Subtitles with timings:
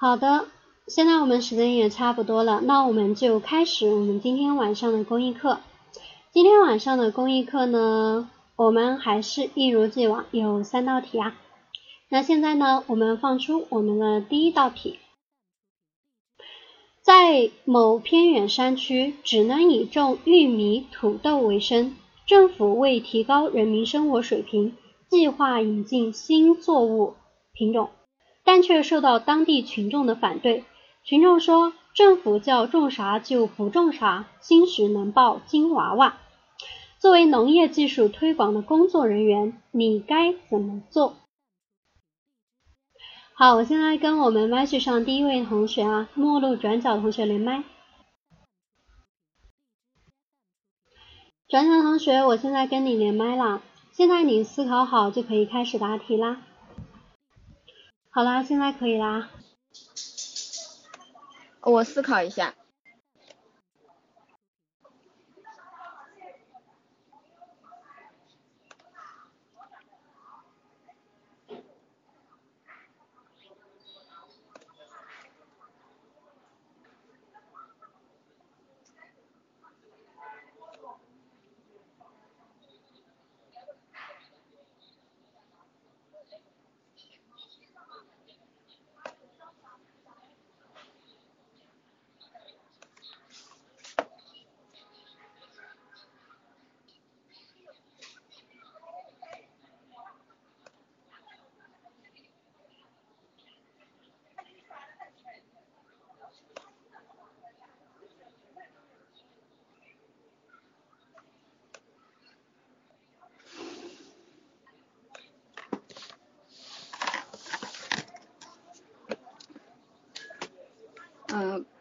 [0.00, 0.46] 好的，
[0.86, 5.58] 现在我们时间也差不多了，那我们就开始我们今天晚上的公益课。
[6.30, 11.34] 今天晚上的公益课呢，我们还是一如既往有三道题啊。
[12.10, 15.00] 那现在呢，我们放出我们的第一道题，
[17.02, 21.96] 在某偏远山区，只能以种玉米、土豆为生。
[22.24, 24.76] 政府为提高人民生活水平，
[25.10, 27.14] 计划引进新作物
[27.52, 27.90] 品种，
[28.48, 30.64] 但却受到当地群众的反对。
[31.04, 36.16] 群众说，政府叫种啥就不种啥，兴许能抱金娃娃。
[36.98, 41.16] 作为农业技术推广的工作人员，你该怎么做？
[43.34, 47.64] 好，我现在跟我们麦序上第一位同学啊，末路转角同学连麦。
[51.46, 53.60] 转角同学，我现在跟你连麦了，
[53.92, 56.40] 现在你思考好就可以开始答题啦。
[58.10, 59.30] 好啦，现在可以啦。
[61.60, 62.54] 我思考一下。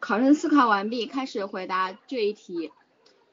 [0.08, 2.72] 考生思考完毕，开始回答这一题。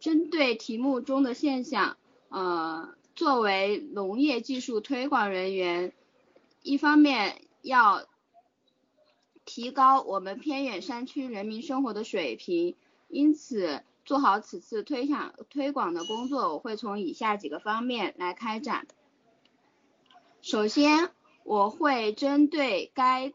[0.00, 1.96] 针对题目中的现象，
[2.30, 5.92] 呃，作为农业技术推广人员，
[6.64, 8.08] 一方面要
[9.44, 12.74] 提高我们偏远山区人民生活的水平，
[13.06, 18.88] 因此做好此次推广推广的工作，我会从以下几个方面来开展。
[20.42, 21.12] 首先，
[21.44, 23.32] 我会针对该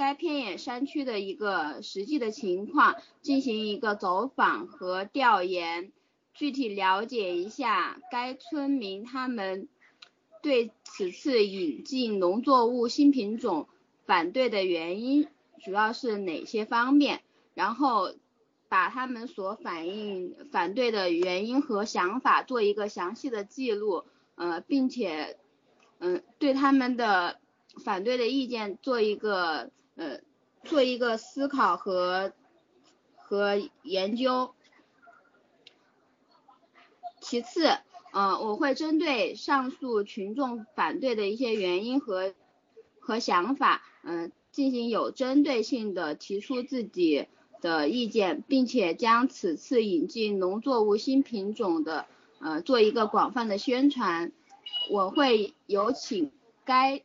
[0.00, 5.92] 该偏远山区的一个实际的情况进行一个走访和调研，
[6.32, 9.68] 具体了解一下该村民他们
[10.42, 13.68] 对此次引进农作物新品种
[14.06, 15.28] 反对的原因
[15.62, 17.20] 主要是哪些方面，
[17.52, 18.14] 然后
[18.70, 24.04] 把他们所反映反对的原因和想法做一个详细的记录，
[24.36, 25.36] 呃，并且
[25.98, 27.38] 嗯对他们的
[27.84, 29.70] 反对的意见做一个。
[29.96, 30.20] 呃，
[30.64, 32.32] 做一个思考和
[33.16, 34.54] 和研究。
[37.20, 37.78] 其次，
[38.12, 42.34] 呃，我会针对上述群众反对的一些原因和
[42.98, 47.28] 和想法，嗯，进行有针对性的提出自己
[47.60, 52.06] 的意见，并且将此次引进农作物新品种的，
[52.40, 54.32] 呃，做一个广泛的宣传。
[54.90, 56.32] 我会有请
[56.64, 57.02] 该。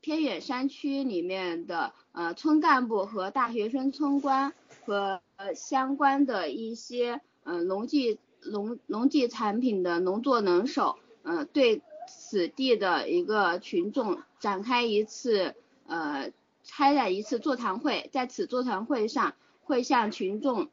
[0.00, 4.54] 偏远山区里面的呃村干部和大学生村官
[4.86, 16.32] 和呃相关的一些呃农技农农技产品的农作能手，呃对此地的一个群众展开一次呃
[16.70, 19.34] 开展一次座谈会，在此座谈会上
[19.64, 20.68] 会向群众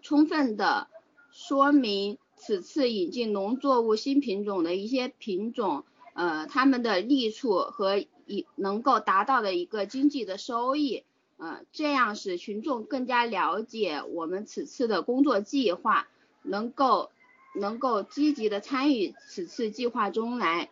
[0.00, 0.88] 充分的
[1.30, 5.84] 说明此次引进农作物新品种的一些品种
[6.14, 8.02] 呃它们的利处和。
[8.30, 11.02] 以能够达到的一个经济的收益，
[11.36, 16.06] 呃，这样使群众更加了解我们此次的工作计划，
[16.42, 17.10] 能够
[17.56, 20.70] 能够积极的参与此次计划中来。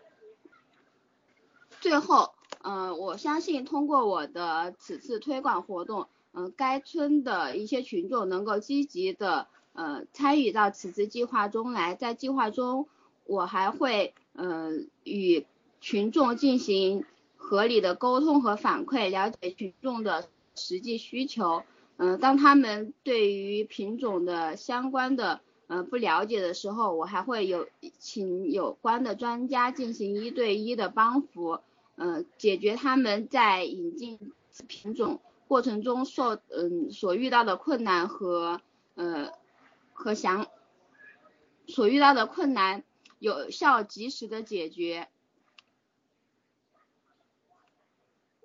[1.81, 2.33] 最后，
[2.63, 11.97] 嗯，我相信通过我的此次推广活动，嗯，该村的一些群众能够积极的呃参与到此次计划中来。
[11.97, 12.87] 在计划中，
[13.25, 15.45] 我还会嗯与
[15.81, 17.05] 群众进行。
[17.41, 21.63] 合理的沟通和反馈，了解群众的实际需求。
[21.97, 27.69] 嗯，当他们对于品种的相关的呃不了解的时候，我还会有
[27.99, 31.61] 请有关的专家进行一对一的帮扶，
[31.97, 34.19] 嗯，解决他们在引进
[34.67, 38.61] 品种过程中受嗯所遇到的困难和
[38.95, 39.31] 呃
[39.93, 40.47] 和想
[41.67, 42.85] 所遇到的困难，
[43.19, 45.09] 有效及时的解决。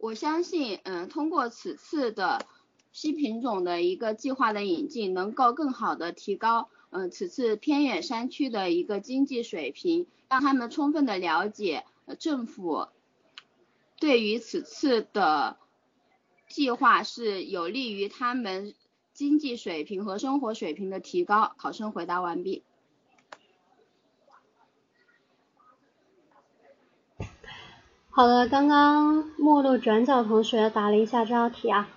[0.04, 2.46] 我相信，嗯，通过此次的
[2.92, 11.86] 新品种的一个计划的引进，能够更好的提高，嗯，此次偏远山区的一个经济水平，让他们充分的了解
[12.20, 12.90] 政府
[13.98, 15.56] 对于此次的
[16.50, 18.74] 计划是有利于他们
[19.14, 21.54] 经济水平和生活水平的提高。
[21.58, 22.62] 考生回答完毕。
[28.15, 31.89] 好的，刚刚陌路转角同学答了一下这道题啊。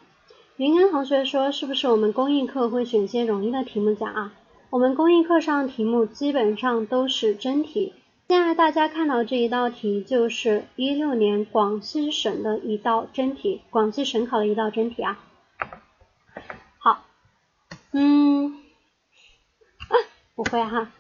[0.57, 4.33] 云安同学说，是不是我们公益课会选些容易的题目讲啊？
[4.71, 7.93] 我们公益课上题目基本上都是真题。
[8.29, 15.19] 现在大家看到这一道题，就是一六年广西省的一道真题，广西省考的一道真题啊。
[16.79, 17.05] 好，
[17.93, 18.57] 嗯，
[20.35, 20.91] 不会哈。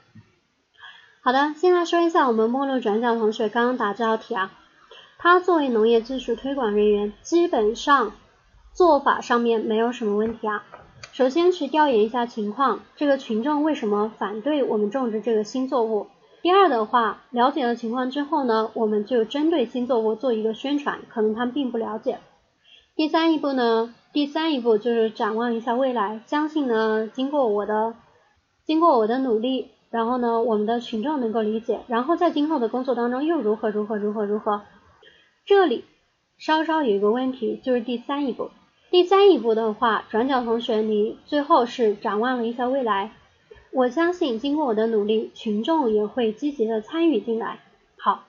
[1.22, 4.52] 好的，现在说一下我们陌路转角同学刚刚答这道题啊。
[5.28, 8.12] 他作为农业技术推广人员，基本上
[8.72, 10.62] 做法上面没有什么问题啊。
[11.10, 16.06] 首先去调研一下情况，这个群众为什么反对我们种植这个新作物？
[16.42, 22.20] 第二的话，了解了情况之后呢，我们就针对新作物做一个宣传，可能他们并不了解。
[22.94, 27.94] 第三一步呢，第三一步就是展望一下未来，相信呢，经过我的
[28.64, 34.62] 经过我的努力，然后呢，我们的群众能够理解，然后在今后的工作当中又如何如何如何如何。
[35.46, 35.84] 这里
[36.38, 38.50] 稍稍有一个问题，就是第三一步。
[38.90, 43.12] 第三一步的话，转角同学，你最后是展望了一下未来。
[43.70, 47.60] 我相信经过我的努力，群众也会积极的参与进来。
[47.96, 48.24] 好，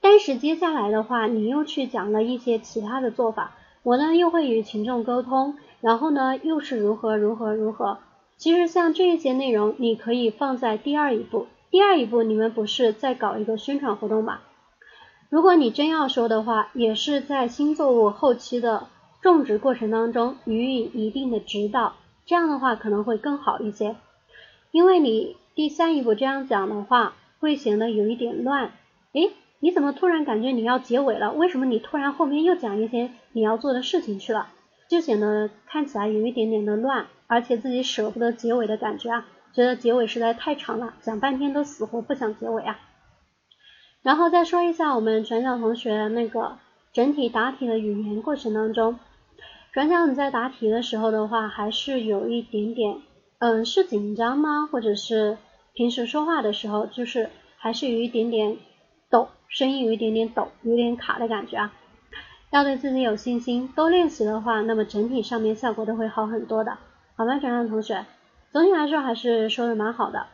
[0.00, 7.98] 但是接下来的话，你又去讲了一些其他的做法，我呢又会与群众沟通，然后呢又是如何如何如何。
[8.38, 11.48] 其实像这一些内容，你可以放在第二一步。
[11.70, 14.40] 第二一步，你们不是在搞一个宣传活动吗？
[15.32, 18.88] 如果你真要说的话，也是在新作物后期的
[19.22, 21.94] 种植过程当中予以一定的指导，
[22.26, 23.96] 这样的话可能会更好一些。
[24.72, 28.72] 因为你第三一步这样讲的话，会显得有一点乱。
[29.14, 29.30] 诶，
[29.60, 31.32] 你怎么突然感觉你要结尾了？
[31.32, 34.48] 为什么你突然后面又讲一些你要做的事情去了？
[34.90, 42.78] 就显得看起来有一点点的乱，而且自己舍不得结尾的感觉啊，觉得结尾实在太长了，讲半天都死活不想结尾啊。
[44.02, 46.58] 然后再说一下我们转角同学那个
[46.92, 48.98] 整体答题的语言过程当中，
[49.72, 53.00] 转角你在答题的时候的话，还是有一点点，
[53.38, 54.68] 嗯，是紧张吗？
[54.70, 55.38] 或者是
[55.72, 58.56] 平时说话的时候，就是还是有一点点
[59.08, 61.72] 抖，声音有一点点抖，有点卡的感觉啊。
[62.50, 66.76] 要对自己有信心，多练习的话，那么整体上面效果都会好很多的，
[67.16, 67.38] 好吗？
[67.38, 68.04] 转角同学，
[68.50, 70.26] 总体来说还是说的蛮好的。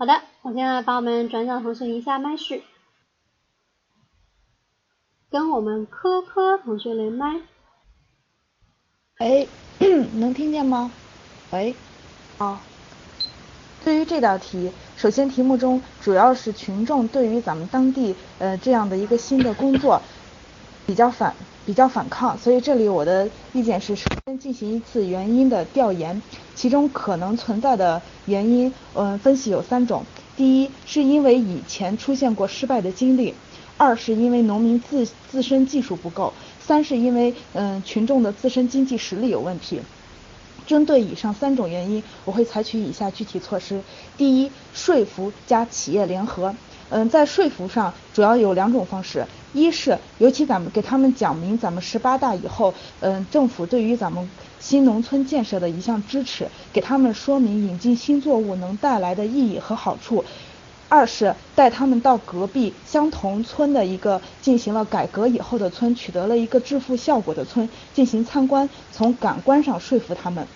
[0.00, 2.62] 好的，我现在把我们转角同学一下麦序，
[5.28, 7.40] 跟我们科科同学连麦。
[9.16, 9.48] 哎，
[10.14, 10.92] 能听见吗？
[11.50, 11.74] 喂，
[12.38, 12.60] 好。
[13.82, 20.00] 对于这道题，首先题目中主要是群众对于咱们当地呃这样的一个新的工作
[20.86, 21.34] 比较反。
[21.68, 26.22] 比较反抗，所以这里我的意见是首先进行一次原因的调研，
[26.54, 33.34] 其中可能存在的原因，嗯，分析有三种：第一，是因为以前出现过失败的经历；
[33.76, 39.82] 二是因为农民自自身技术不够；三是因为嗯群众的自身经济实力有问题。
[40.66, 43.82] 针对以上三种原因，我会采取以下具体措施：
[44.16, 46.54] 第一，说服加企业联合。
[46.90, 54.28] 嗯，在说服上主要有两种方式，一是尤其咱们给他们讲明咱们十八大以后，嗯，政府对于咱们
[54.60, 60.22] 新农村建设的一项支持，给他们说明引进新作物能带来的意义和好处；
[60.88, 70.46] 二是带他们到隔壁相同村的一个进行了改革以后的村，取得了一个致富效果的村进行参观，从感官上说服他们。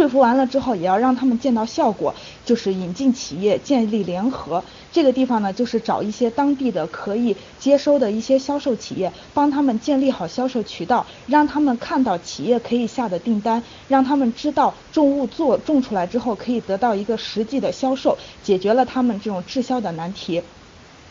[0.00, 4.64] 说服完了之后，也要让他们见到效果，就是引进企业，建立联合。
[4.90, 20.44] 这个地方呢，就是找一些当地的可以接收的一些销售企业，帮他们建立好销售渠道，让他们看到企业可以下的订单，让他们知道种物做种出来之后可以得到一个实际的销售，解决了他们这种滞销的难题。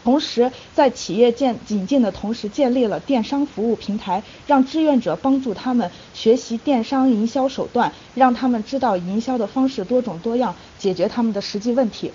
[0.09, 12.11] 同时，在企业建引进的同时，建立了电商服务平台，让志愿者帮助他们学习电商营销手段，让他们知道营销的方式多种多样，解决他们的实际问题。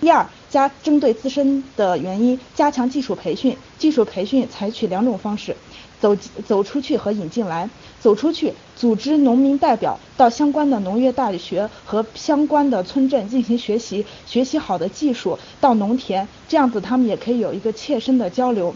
[0.00, 3.56] 第二，加针对自身的原因，加强技术培训。
[3.78, 5.54] 技术培训采取两种方式。
[6.00, 7.68] 走走出去和引进来，
[8.00, 18.74] 走出去，组织农民代表到相关的农业大学和相关的村镇进行学习，学习好的技术到农田，这样子他们也可以有一个切身的交流。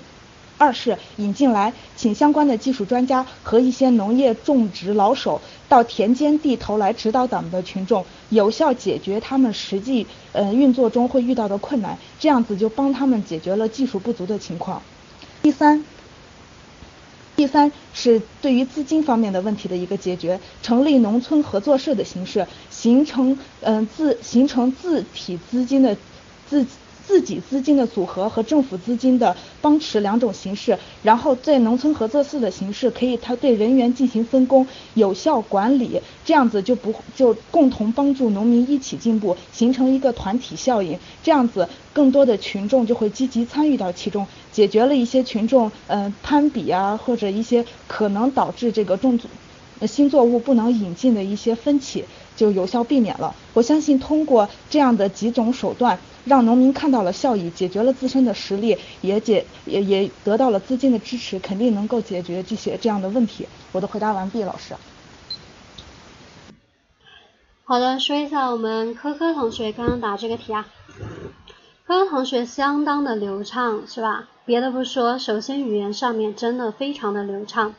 [0.57, 14.81] 二是引进来，请相关的技术专家和一些农业种植老手到田间地头来指导咱们的群众，有效解决他们实际呃运作中会遇到的困难，这样子就帮他们解决了技术不足的情况。
[15.43, 15.85] 第三。
[17.37, 25.97] 第三是对于资金方面的问题的一个解决，成立农村合作社的形式，形成嗯自形成自体资金的
[26.47, 26.67] 自。
[27.07, 49.19] 自己资金的组合和政府资金的帮持两种形式，然后在农村合作社的形式，可以他对人员进行分工，有效管理，这样子就不就共同帮助农民一起进步，形成一个团体效应，这样子更多的群众就会积极参与到其中，解决了一些群众嗯攀比啊或者一些可能导致这个种
[49.87, 52.05] 新作物不能引进的一些分歧。
[52.37, 53.33] 就有效避免了。
[53.53, 63.47] 我相信通过这样的几种手段，让农民看到了效益，解决了自身的实力，也解也也得到了资金的支持，肯定能够解决这些这样的问题。
[63.73, 64.75] 我的回答完毕，老师。
[67.65, 70.67] 好的，说一下我们科科同学刚刚答这个题啊，
[71.87, 74.29] 科科同学相当的流畅，是吧？
[74.45, 77.75] 别的不说，首先语言上面真的非常的流畅。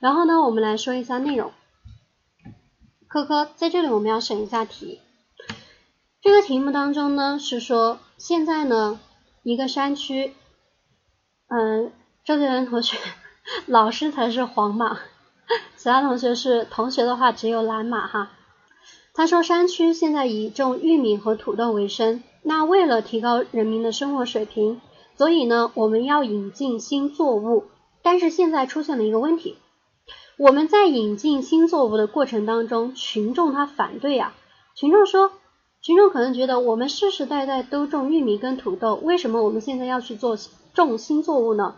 [0.00, 1.52] 然后呢，我们来说一下内容。
[3.06, 5.00] 科科，在这里我们要审一下题。
[6.22, 9.00] 这个题目当中呢，是说现在呢
[9.42, 10.34] 一个山区，
[11.48, 11.90] 嗯，
[12.26, 12.98] 周杰伦同学，
[13.64, 14.98] 老师才是黄马，
[15.76, 18.32] 其他同学是同学的话只有蓝马哈。
[19.14, 24.78] 他说山区现在以种玉米和土豆为生，那为了提高人民的生活水平，
[25.16, 27.64] 所以呢我们要引进新作物，
[28.02, 29.56] 但是现在出现了一个问题。
[30.36, 34.34] 我们在引进新作物的过程当中，群众他反对啊，
[34.74, 35.32] 群众说，
[35.82, 40.36] 群众可能觉得我们世世代代都种玉米跟土豆，为什么我们现在要去做
[40.74, 41.76] 种新作物呢？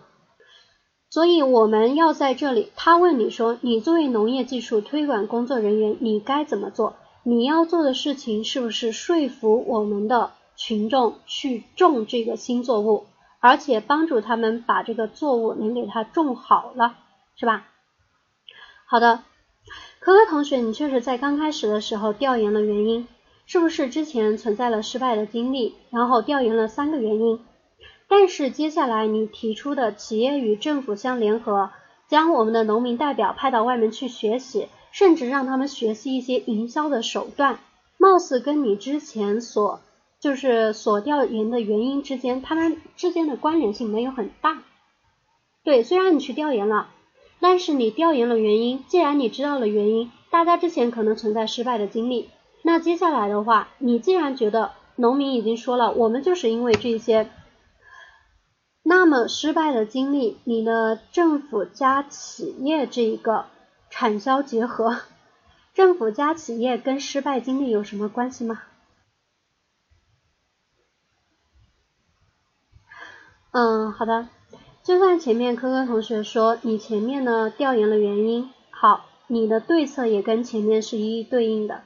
[1.08, 6.96] 所以我们要在这里，他问你说，你作为农业技术推广工作人员，你该怎么做？
[7.22, 13.06] 你要做的事情是不是说服我们的群众去种这个新作物，
[13.38, 16.96] 而且帮助他们把这个作物能给它种好了，
[17.36, 17.68] 是吧？
[18.86, 19.22] 好的，
[20.00, 23.06] 可可同学，你确实在刚开始的时候调研了原因，
[23.46, 27.40] 是不是之前存在了失败的经历，然后调研了三个原因？
[28.08, 31.70] 但是接下来你提出的企业与政府相联合，
[32.08, 37.58] 将我们的农民代表派到外面去学习，甚至让他们学习一些营销的手段，
[37.98, 39.80] 貌似跟你之前所
[40.20, 44.62] 就是所调研的原因之间，他们之间的关联性没有很大。
[45.64, 46.88] 对，虽然你去调研了。
[47.44, 52.28] 但是你调研了原因，既然你知道了原因，大家之前可能存在失败的经历，
[52.62, 57.28] 那接下来的话，你既然觉得农民已经说了，我们就是因为这些，
[58.82, 63.46] 那么失败的经历，你的政府加企业这一个
[63.90, 65.00] 产销结合，
[65.74, 68.62] 政府加企业跟失败经历有什么关系吗？
[73.50, 74.28] 嗯，好的。
[74.82, 81.82] 就算前面科科同学说你前面呢调研了原因，好，你的对策也跟前面是一一对应的，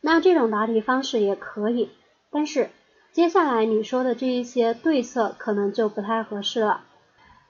[0.00, 1.88] 那这种答题方式也可以，
[2.30, 2.70] 但是
[3.12, 6.82] 接下来你说的这一些对策可能就不太合适了。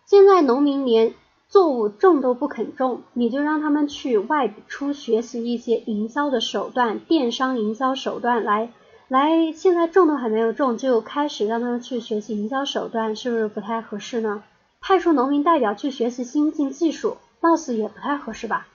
[0.06, 1.14] 现在农民连
[1.48, 8.72] 作物种都不肯种，你就让他们去外出学习一些营销的手段，电商营销手段来
[9.08, 14.42] 来，现在种都还没有种就开始让他们去学习营销手段，是不是不太合适呢？
[14.80, 18.66] 派出农民代表去学习新进技术，貌似也不太合适吧？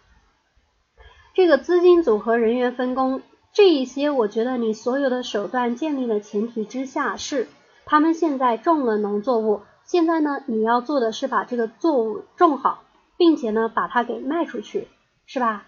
[1.34, 3.22] 这个资金组合、人员分工
[3.56, 7.48] 这一些，我觉得你所有的手段建立的前提之下是，
[7.86, 12.84] 他们现在种了农作物，现在呢，你要做的是把这个作物种好，
[13.16, 14.90] 并且呢，把它给卖出去，
[15.26, 15.68] 是吧？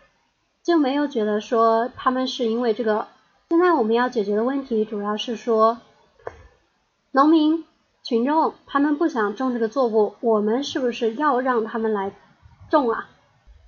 [0.63, 3.08] 就没有觉得说他们是因为这个。
[3.50, 5.79] 现在我们要解决的问题主要是说，
[7.12, 7.63] 农民。
[8.03, 12.13] 群众他们不想种这个作物，我们是不是要让他们来
[12.70, 13.10] 种啊？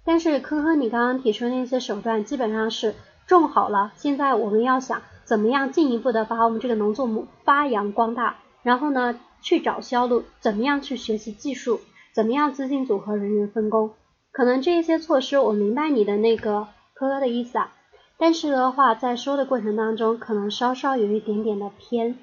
[0.06, 2.96] 但是科科，你刚刚提出那些手段基本上是
[3.30, 11.80] 种好了，现在我们要想怎么样进一步的把我们这个农作物发扬光大，然后呢去找销路，怎么样去学习技术，
[12.16, 13.92] 怎么样资金组合、人员分工，
[14.32, 17.72] 可能这些措施我明白你的那个科科的意思啊，
[18.18, 22.18] 但是的话在说的过程当中，可能稍稍有一点点的偏。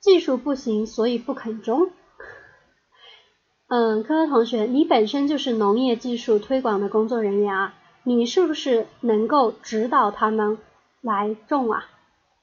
[0.00, 1.90] 技术不行，所以不肯种。
[3.68, 7.74] 嗯，科科同学，你本身就是农业技术推广的工作人员啊，
[8.08, 10.58] 你是不是能够指导他们
[11.00, 11.86] 来种啊？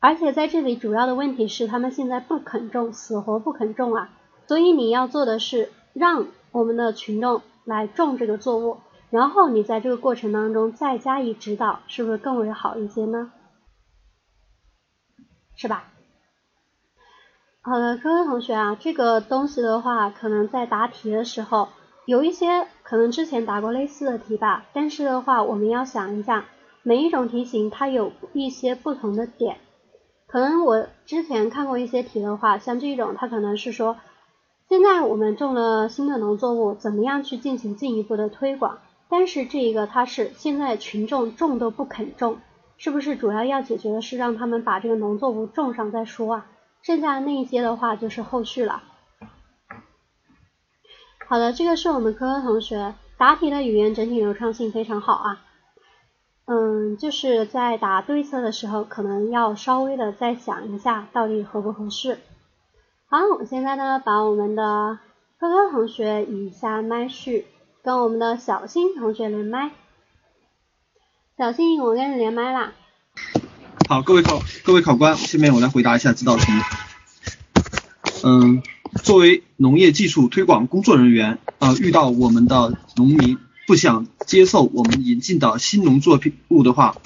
[0.01, 4.10] 而且在这里主要的问题是，他们现在不肯种，死活不肯种啊。
[4.46, 8.79] 所以你要做的是让我们的群众来种这个作物，
[9.10, 13.32] 然后你在这个过程当中再加以指导，是不是更为好一些呢？
[15.55, 15.86] 是吧？
[17.62, 21.70] 好的，各位同学啊，这个东西的话，可能在答题的时候
[22.05, 26.45] 有一些可能之前答过类似的题吧，但是的话，我们要想一下，
[26.83, 29.57] 每一种题型它有一些不同的点。
[30.27, 33.95] 可能我之前看过一些题的话，像这种，它可能是说，
[34.67, 38.79] 现在我们种了新的农作物，怎么样去进行进一步的推广？
[39.07, 42.38] 但是这一个它是现在群众种都不肯种，
[42.77, 46.48] 是不是主要要解决的是让他们把这个农作物种上再说啊？
[46.81, 48.83] 剩下的那一些的话就是后续了。
[51.27, 55.41] 好的，这个是我们科科同学答题的语言整体流畅性非常好啊。
[56.45, 62.19] 嗯，就是在答对策的时候，可能要稍微的再想一下，到底合不合适。
[63.07, 64.99] 好，我现在呢，把我们的
[65.39, 67.47] 科科同学移下麦序，
[67.81, 69.71] 跟我们的小新同学连麦。
[71.37, 72.73] 小新，我跟你连麦啦。
[73.87, 76.51] 好，各位考各位考官，下面我来回答一下这道题。
[78.25, 78.61] 嗯，
[79.01, 83.38] 作为农业技术推广工作人员，呃，遇到我们的农民。
[83.65, 86.19] 不想接受我们引进的新农作
[86.50, 86.97] 物的话，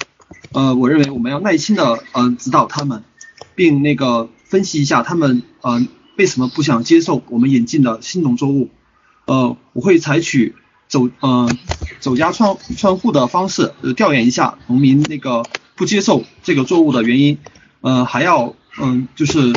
[0.50, 3.04] 呃，我认为我们要耐心的呃指导他们，
[3.54, 8.70] 并那个分析一下他们呃为什么不想接受我们引进的新农作物，
[9.26, 10.56] 呃，我会采取
[10.88, 11.48] 走呃
[12.00, 15.44] 走家串串户的方式呃调研一下农民那个
[15.76, 17.38] 不接受这个作物的原因，
[17.82, 19.54] 呃，还要嗯就是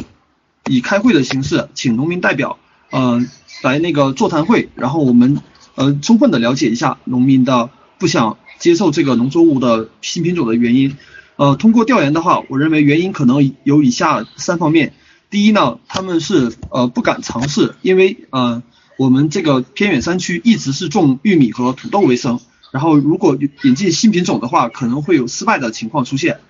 [0.71, 2.57] 以开会的形式请农民代表
[2.89, 3.25] 呃
[3.61, 5.41] 来那个座谈会，然后我们。
[5.73, 10.97] 呃，充分的了解一下农民的不想接受这个农作物的新品种的原因。
[11.37, 14.93] 呃，通过调研的话，我认为原因可能有以下三方面。
[15.29, 18.61] 第一呢，他们是呃不敢尝试，因为呃
[18.97, 26.41] 我们这个偏远山区一直是种玉米和土豆为生，然后如果引进新品种的话，可能会有失败的情况出现。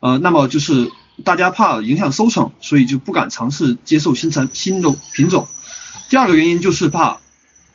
[0.00, 0.90] 呃，那么就是
[1.24, 5.46] 大家怕影响收成，所以就不敢尝试接受新产新的品种。
[6.10, 7.18] 第二个原因就是怕。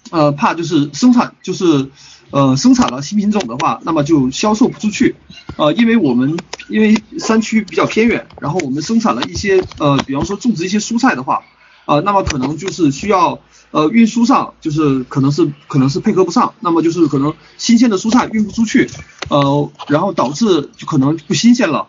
[0.10, 1.89] 呃，怕就是生产就是
[2.32, 5.15] 呃生产了新品种的话，那么就销售不出去。
[5.56, 11.43] 呃，因为我们因为山区比较偏远，然后我们生产了一些呃，比方说种植一些蔬菜的话，
[11.86, 18.89] 呃，那么可能就是需要呃运输上就是可能是可能是配合不上，那么就是可能新鲜的蔬菜运不出去，
[19.30, 21.88] 呃，然后导致就可能不新鲜了，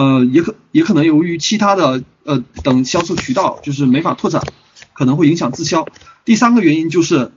[0.00, 4.42] 呃，也可也可能由于其他的呃等销售渠道就是没法拓展，
[4.92, 5.86] 可能会影响滞销。
[6.24, 7.32] 第三个原因就是。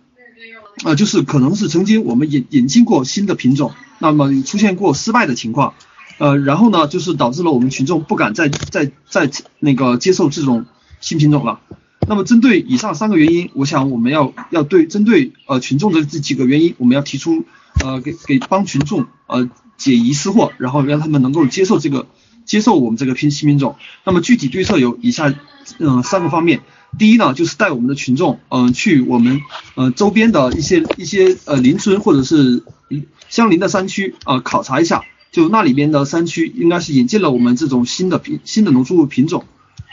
[0.84, 5.76] 呃，就是可能是曾经我们引引进过新的品种，那么出现过失败的情况，
[6.18, 10.66] 呃，然后呢，就是导致了我们群众不敢再再再那个接受这种
[11.00, 11.60] 新品种了。
[12.08, 17.46] 那么针对以上三个原因，我想我们要要对针对呃群众的这几个原因，我们要提出
[17.84, 19.48] 呃给给帮群众呃
[19.78, 22.08] 解疑释惑，然后让他们能够接受这个
[22.46, 23.76] 接受我们这个拼新品种。
[24.04, 25.34] 那么具体对策有以下
[25.80, 26.62] 嗯三个方面。
[26.96, 29.42] 第一呢，就是带我们的群众，嗯，去我们，
[29.76, 32.62] 嗯，周边的一些一些呃邻村或者是
[33.30, 35.02] 相邻的山区啊，考察一下，
[35.32, 39.46] 就那里边的山区应该是引进了我们这种新的品新的农作物品种，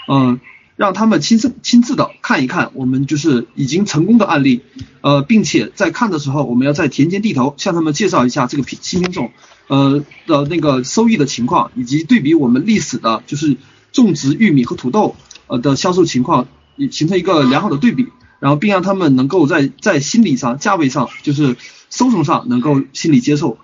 [0.09, 0.41] 嗯，
[0.81, 4.62] 让他们亲自亲自的看一看我们就是已经成功的案例，
[5.03, 9.31] 呃，并且在看的时候，我们要在田间地头向他们介绍一下这个品新品种，
[9.66, 13.59] 呃的那个收益的情况，以及对比我们历史的，就是
[13.93, 15.16] 种植玉米和土豆
[15.49, 16.49] 呃的销售情况。
[16.90, 18.07] 形成一个良好的对比，
[18.38, 21.59] 然后并让他们能够在在心理上、价位上，就是
[21.90, 23.59] 收成上能够心理接受。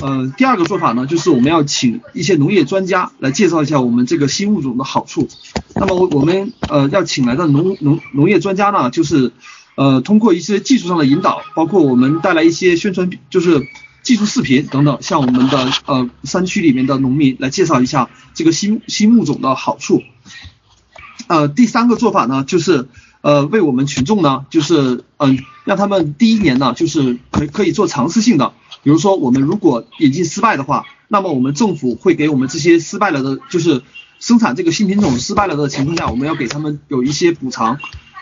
[0.00, 5.28] 呃，第二个做法呢，就是我们要请一些农业专家来介绍一下我们这个新物种的好处。
[5.74, 9.32] 那么我们呃要请来的农农农业专家呢，就是
[9.74, 13.66] 呃通过一些技术上的引导，包括我们带来一些宣传，就是
[14.02, 20.02] 技术视频等等，向我们的呃山区里面的农民来介绍一下这个新新物种的好处。
[21.26, 22.88] 呃，第三个做法呢，就是
[23.20, 33.82] 呃，为我们群众呢，就是嗯，让他们第一年呢，就是可可以做尝试性的，比如说我们如果引进失败的话，那么我们政府会给我们这些失败了的，就是
[34.18, 37.78] 生产这个新品种失败了的情况下，我们要给他们有一些补偿，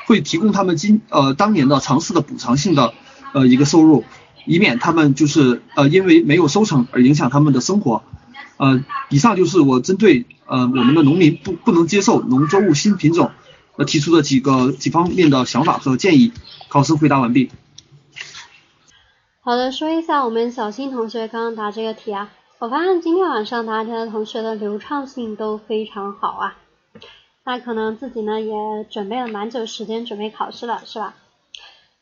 [0.07, 2.95] 会提供他们今呃当年的尝试的补偿性的
[3.33, 4.05] 呃一个收入，
[4.47, 8.03] 以免他们就是呃因为没有收成而影响他们的生活。
[8.57, 13.31] 呃，以上就是我针对呃我们的农民不不能接受农作物新品种
[13.77, 16.33] 呃提出的几个几方面的想法和建议。
[16.69, 17.51] 考生回答完毕。
[19.47, 26.59] 好的，说一下我们小新同学刚刚答这个题啊，我发现今天晚上答题的同学的流畅性都非常好啊，
[27.45, 28.53] 那可能自己呢也
[28.91, 31.15] 准备了蛮久时间准备考试了，是吧？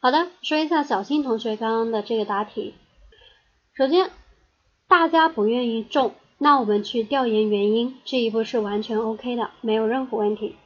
[0.01, 2.73] 好的，说一下小新同学刚刚的这个答题。
[3.77, 4.11] 首先，
[4.89, 10.57] 大家不愿意种，那我们去调研原因，这一步是完全 OK 的，没有任何问题。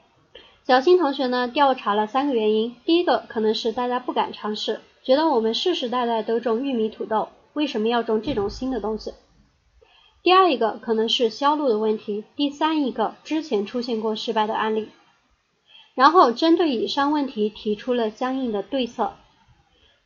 [0.64, 9.14] 小新同学呢，调查了三个原因，第一个可能是大家不敢尝试，觉得我们世世代代都种玉米、土豆，为什么要种这种新的东西？
[10.22, 14.88] 第二一个可能是销路的问题，第三一个之前出现过失败的案例。
[15.94, 19.14] 然后针对以上问题提出了相应的对策。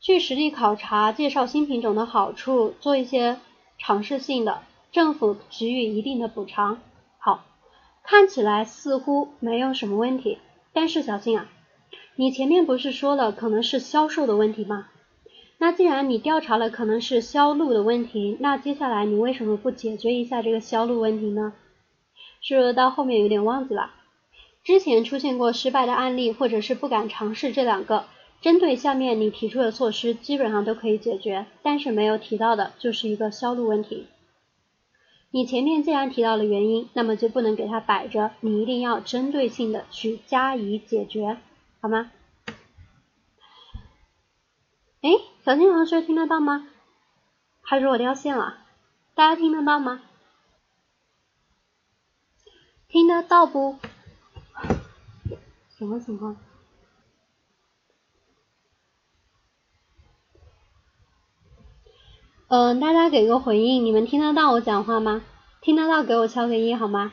[0.01, 3.39] 去实地考察，介绍新品种的好处，做一些
[3.79, 6.81] 尝试性的，政府给予一定的补偿。
[7.19, 7.45] 好，
[8.03, 10.39] 看起来似乎没有什么问题。
[10.73, 11.49] 但是小心啊，
[12.23, 14.87] 你前面不是说了可能是销售的问题吗？
[15.59, 21.53] 那既然你调查了可能是销路的问题，那接下来你为什么不解决一下这个销路问题呢？
[22.41, 23.91] 是不是到后面有点忘记了？
[24.63, 28.05] 之前出现过失败的案例，或者是不敢尝试这两个。
[28.41, 34.07] 针对下面你提出的措施，基本上都可以解决，但是没有提到的就是一个销路问题。
[35.33, 41.39] 你前面既然提到了原因，那么就不能给它摆着，你一定要针对性的去加以解决，
[41.83, 42.13] 好吗？
[45.01, 45.11] 哎，
[45.45, 46.69] 小金同学听得到吗？
[47.61, 48.59] 还是我掉线了？
[49.17, 50.01] 大家听得到吗？
[52.87, 53.79] 听得到不？
[55.77, 56.37] 什么情况？
[62.47, 65.25] 嗯，大家给个回应，你们听得到我讲话吗？
[65.61, 67.13] 听得到给我敲个一好吗？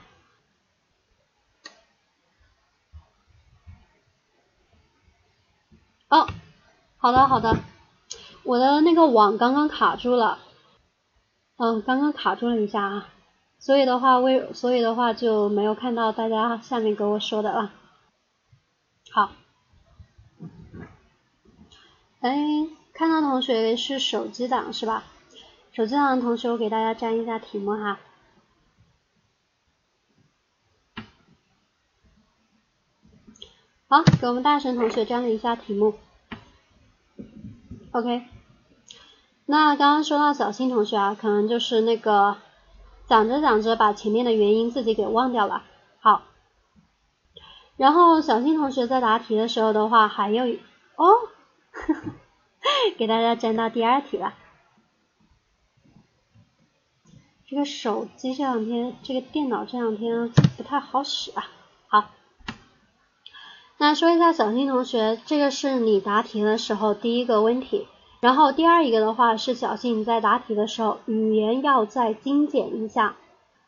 [6.09, 6.27] 哦，
[6.97, 7.55] 好的好的，
[8.43, 10.39] 我的那个网刚刚卡住了，
[11.57, 13.09] 嗯，刚刚卡住了一下啊，
[13.59, 17.71] 所以的话为所以的话就没有看到大家下面给我说的了。
[19.11, 19.29] 好，
[22.21, 22.35] 哎，
[22.93, 25.03] 看到同学是手机党是吧？
[25.71, 27.99] 手机上的同学，我给大家粘一下题目哈。
[33.91, 35.95] 好，给我们大神同学粘了一下题目。
[37.89, 38.23] OK，
[39.47, 42.37] 那刚刚说到小新同学啊，可能就是那个
[43.07, 45.63] 讲着讲着把前面的原因自己给忘掉了。
[46.01, 46.21] 好，
[47.77, 50.43] 然后小新同学在答题的时候的话，还有
[50.95, 51.07] 哦，
[52.95, 54.35] 给大家粘到第二题了。
[57.47, 61.49] 这个手机这两天，这个电脑这两天不太好使啊。
[61.87, 62.11] 好，
[63.81, 67.87] 那说一下小新同学，这个是你答题的时候第一个问题，
[68.19, 73.15] 然后第二一个的话是小新你在答题的时候语言要再精简一下，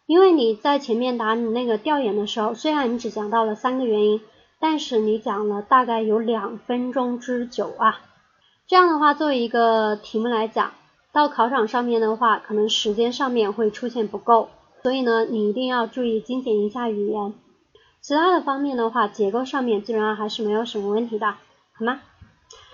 [0.08, 4.20] 因为你在前面答你那个调研的时候，虽然你只讲到了三个原因，
[4.60, 8.02] 但是你讲了大概有两分钟之久啊，
[8.68, 10.72] 这样的话作为一个题目来讲。
[11.14, 14.50] 到考场上面的话，可能时间上面会出现不够，
[14.84, 17.34] 所以呢，你一定要注意精简一下语言。
[18.02, 21.36] 其他的方面的话，结构上面基本上还是没有什么问题的，
[21.74, 22.02] 好吗？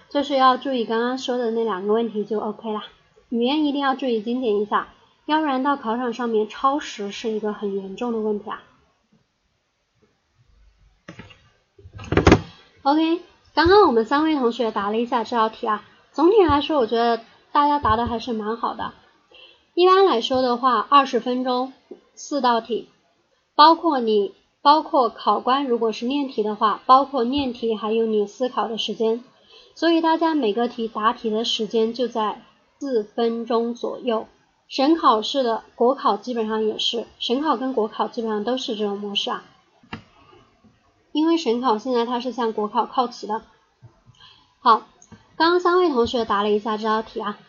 [0.10, 2.82] 就是要注意刚刚说的那两个问题就 OK 了。
[3.30, 4.88] 语言一定要注意精简一下，
[5.26, 8.64] 要不然到考场上面超时是一个很严重的问题啊。
[12.84, 13.22] OK，
[13.54, 17.22] 刚刚我们三位同学答了一下这道题啊，总体来说我觉得。
[17.50, 18.94] 大家答的还是蛮好的。
[19.74, 21.74] 一般来说的话，二十分钟
[22.14, 22.88] 四道题，
[23.56, 24.36] 包括你，
[24.68, 29.24] 包括考官如果是念题的话，包括念题还有你思考的时间，
[29.76, 32.42] 所以大家每个题答题的时间就在
[32.78, 34.28] 四分钟左右。
[34.68, 39.46] 省考试的国考基本上也是，省考跟国考基本上都是这种模式啊。
[41.14, 43.44] 因为省考现在它是向国考靠齐的。
[44.60, 44.86] 好，
[45.38, 47.40] 刚刚三位同学答了一下这道题啊。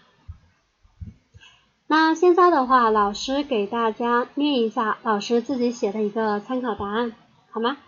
[1.90, 7.14] 那现在的话，老师给大家念一下老师自己写的一个参考答案，
[7.50, 7.78] 好吗？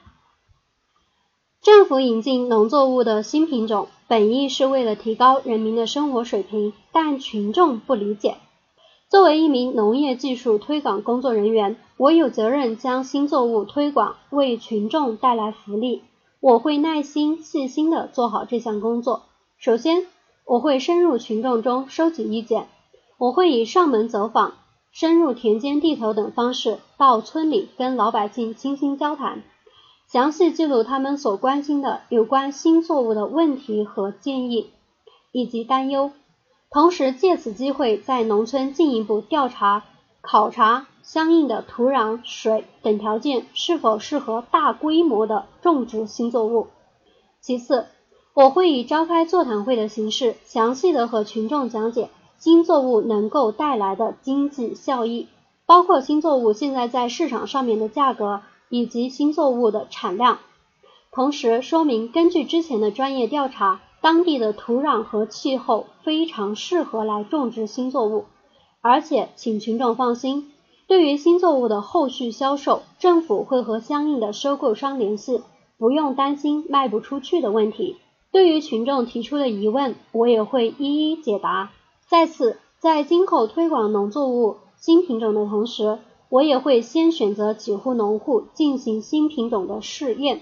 [1.60, 8.38] 政府引进农作物的新品种，本意是为了提高人民的生活水平，但群众不理解。
[9.10, 16.02] 作为一名农业技术推广工作人员，我有责任将新作物推广，为群众带来福利。
[16.40, 19.24] 我会耐心细心的做好这项工作。
[19.58, 20.06] 首先，
[20.46, 22.66] 我会深入群众中收集意见。
[23.20, 24.54] 我会以上门走访、
[24.92, 29.42] 深入田间地头等方式到村里跟老百姓倾心交谈，
[30.08, 34.70] 详细记录他们所关心的有关新作物的问题和建议
[35.32, 36.12] 以及担忧，
[36.70, 39.84] 同时借此机会在农村进一步调查
[40.22, 46.68] 考察相应的土壤、水等条件是否适合大规模的种植新作物。
[47.42, 47.84] 其次，
[48.32, 52.08] 我会以召开座谈会的形式，详细的和群众讲解
[52.40, 55.28] 新作物能够带来的经济效益，
[55.66, 60.38] 包括新作物现在在市场上面的价格以及新作物的产量。
[61.12, 68.24] 同时说明，根据之前的专业调查，当地的土壤和气候非常适合来种植新作物，
[68.80, 70.50] 而且请群众放心，
[70.88, 75.42] 对于新作物的后续销售，政府会和相应的收购商联系，
[75.76, 77.98] 不用担心卖不出去的问题。
[78.32, 81.72] 对于群众提出的疑问，我也会一一解答。
[82.10, 90.40] 再次，在今后推广农作物新品种的同时，我也会先选择几户农户进行新品种的试验。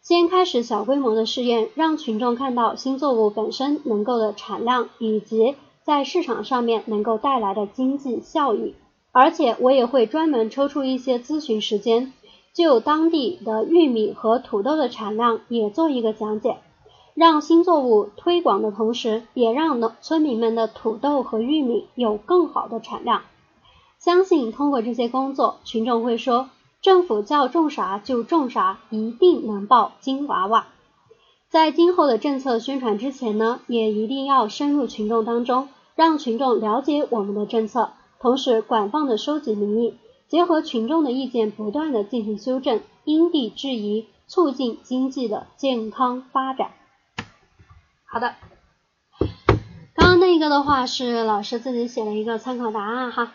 [0.00, 8.74] 先开始小规模的试验，让群众看到新作物本身能够的产量，以及在市场上面能够带来的经济效益。
[9.12, 12.14] 而且我也会专门抽出一些咨询时间，
[12.54, 16.56] 就当地的玉米和土豆的产量也做一个讲解，
[17.18, 23.22] 让新作物推广的同时，也让农村民们的土豆和玉米有更好的产量。
[23.98, 26.48] 相信通过这些工作，群众会说。
[26.80, 30.68] 政府叫种啥就种啥，一定能抱金娃娃。
[31.48, 39.94] 在今后的政策宣传之前呢，也一定要深入群众当中，让群众了解我们的政策，同时广泛的收集民意，
[40.28, 46.77] 结合群众的意见，不断的进行修正，因地制宜，促进经济的健康发展。
[48.10, 48.34] 好的，
[49.94, 53.34] 刚刚那个的话是老师自己写的一个参考答案哈。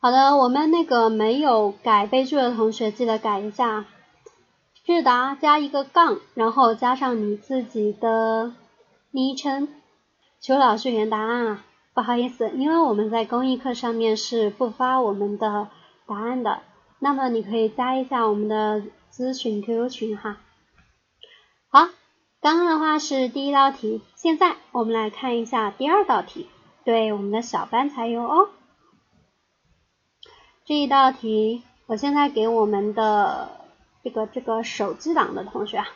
[0.00, 3.84] 好的，我们那个没有改备注的同学记得改一下，
[4.84, 8.52] 智达加一个杠，然后加上你自己的
[9.12, 9.68] 昵称，
[10.40, 11.64] 求老师原答案啊！
[11.94, 15.68] 不好意思，因为我们在公益课上面是不发我们的
[16.08, 16.62] 答案的，
[16.98, 18.82] 那么你可以加一下我们的
[19.12, 20.38] 咨询 QQ 群哈。
[22.44, 26.46] 刚刚的话是第一道题，现在我们来看一下第二道题，
[26.84, 28.50] 对我们的小班才有哦。
[30.66, 33.62] 这一道题，我现在给我们的
[34.02, 35.86] 这个这个手机党的同学啊，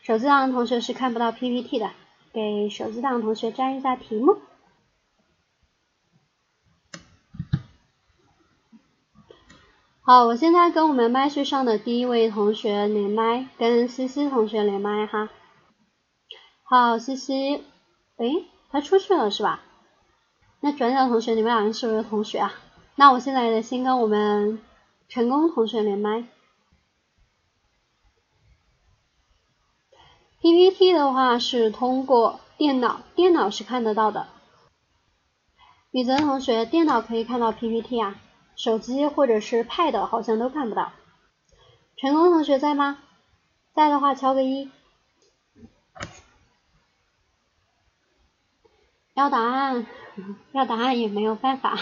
[0.00, 1.90] 手机党的同学是看不到 PPT 的，
[2.32, 4.38] 给手机党的同学粘一下题目。
[10.00, 15.28] 好，我现在跟我们麦序上的第一位同学连麦，跟西西同学连麦哈。
[16.70, 17.64] 好，西西，
[18.18, 19.62] 诶，他出去了是吧？
[20.60, 22.52] 那转角同学，你们两人是不是同学啊？
[22.94, 24.60] 那我现在得先跟我们
[25.08, 26.24] 成功同学连麦。
[30.42, 34.26] PPT 的话是通过电脑，电脑是看得到的。
[35.90, 38.16] 宇泽同学，电脑可以看到 PPT 啊，
[38.56, 40.92] 手机或者是 Pad 好像都看不到。
[41.96, 42.98] 成功同学在吗？
[43.72, 44.70] 在的话敲个一。
[49.18, 49.84] 要答案，
[50.52, 51.76] 要答案也没有办法。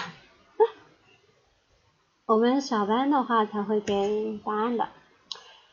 [2.25, 4.89] 我们小班的话才会给答案的。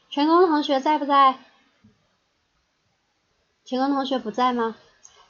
[0.10, 1.40] 成功同学在不在？
[3.64, 4.76] 成功同学不在吗？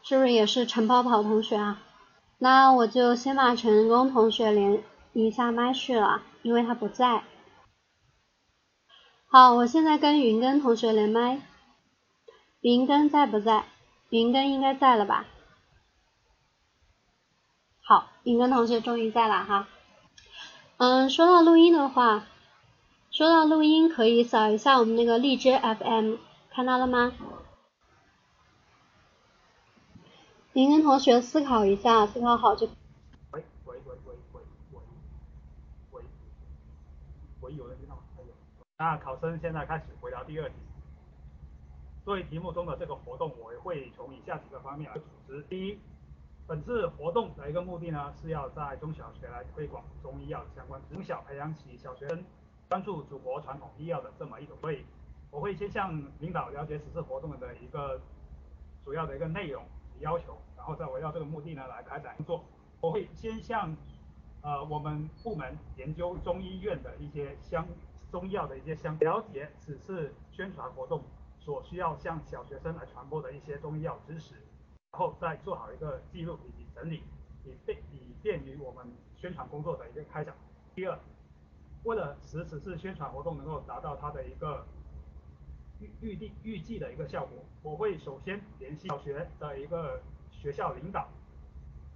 [0.02, 1.80] 是不是也是陈跑跑同学啊？
[2.40, 7.24] 那我就先把成功同学连一下麦序了，因为他不在。
[9.28, 11.44] 好，我现在跟云根同学连麦。
[12.62, 13.66] 云根在不在？
[14.10, 15.28] 云根应该在了吧？
[17.86, 19.68] 好，云根同学终于在了哈。
[20.78, 22.24] 嗯，说到录音的话，
[23.12, 26.16] 说到录音可以扫一下我们那个荔枝 FM，
[26.50, 27.12] 看到了吗？
[30.54, 32.68] 您跟同学思考一下，思考好就。
[33.32, 34.42] 喂喂喂喂喂
[34.72, 34.82] 喂
[35.92, 36.02] 喂，
[37.42, 38.02] 喂有人听到吗？
[38.20, 38.24] 有。
[38.78, 40.56] 那考生现在开始回答第二题。
[42.06, 45.44] 作为题目中的这个活动，我会从以下几个方面来组织。
[45.50, 45.78] 第一。
[46.46, 52.24] 本次活动的一个目的呢，是要在中小学来推广中医药相关，从小培养起小学生
[52.70, 54.58] 关注祖国传统医药的这么一种。
[54.60, 54.84] 所以
[55.32, 58.00] 我会先向领导了解此次活动的一个
[58.84, 59.64] 主要的一个内容
[60.00, 62.44] 要求，然后再围绕这个目的呢来开展工作。
[62.82, 63.74] 我会先向
[64.42, 67.66] 呃我们部门研究中医院的一些相
[68.12, 71.02] 中医药的一些相了解此次宣传活动
[71.40, 74.36] 所需要向小学生来传播的一些中医药知识。
[74.94, 77.02] 然后再做好一个记录以及整理，
[77.44, 78.86] 以便以便于我们
[79.18, 80.36] 宣传工作的一个开展。
[80.76, 80.96] 第二，
[81.84, 84.64] 为了使此次宣传活动能够达到它的一个
[85.80, 91.08] 预预定预计的一个效果，我会首先联系小学的一个学校领导，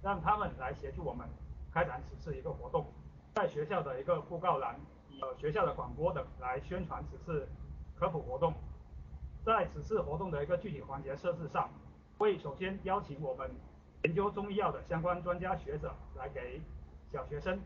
[0.02, 1.24] 让他们来协助我们
[1.72, 2.84] 开展此次一个活动，
[3.36, 4.74] 在学校的一个布告栏、
[5.20, 7.48] 呃学校的广播等来宣传此次
[7.94, 8.52] 科普活动。
[9.44, 11.70] 在此次活动的一个具体环节设置上，
[12.18, 13.48] 会首先邀请我们
[14.02, 16.60] 研究中医药的相关专家学者来给
[17.12, 17.60] 小学生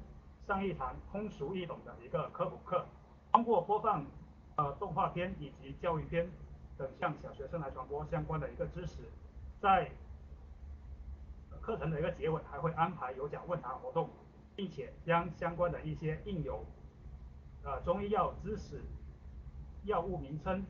[0.47, 2.85] 上一堂通俗易懂的一个科普课，
[3.33, 4.05] 通过播放
[4.57, 6.31] 呃动画片以及教育片
[6.77, 8.99] 等向小学生来传播相关的一个知识，
[9.59, 9.91] 在
[11.63, 14.11] 课程的一个结尾还会安排有奖问答活动，
[14.55, 16.63] 并且将相关的一些印有
[17.65, 18.83] 呃中医药知识、
[19.85, 20.63] 药物名称、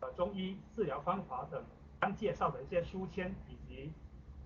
[0.00, 1.62] 呃中医治疗方法等
[2.00, 3.92] 刚介绍的一些书签以及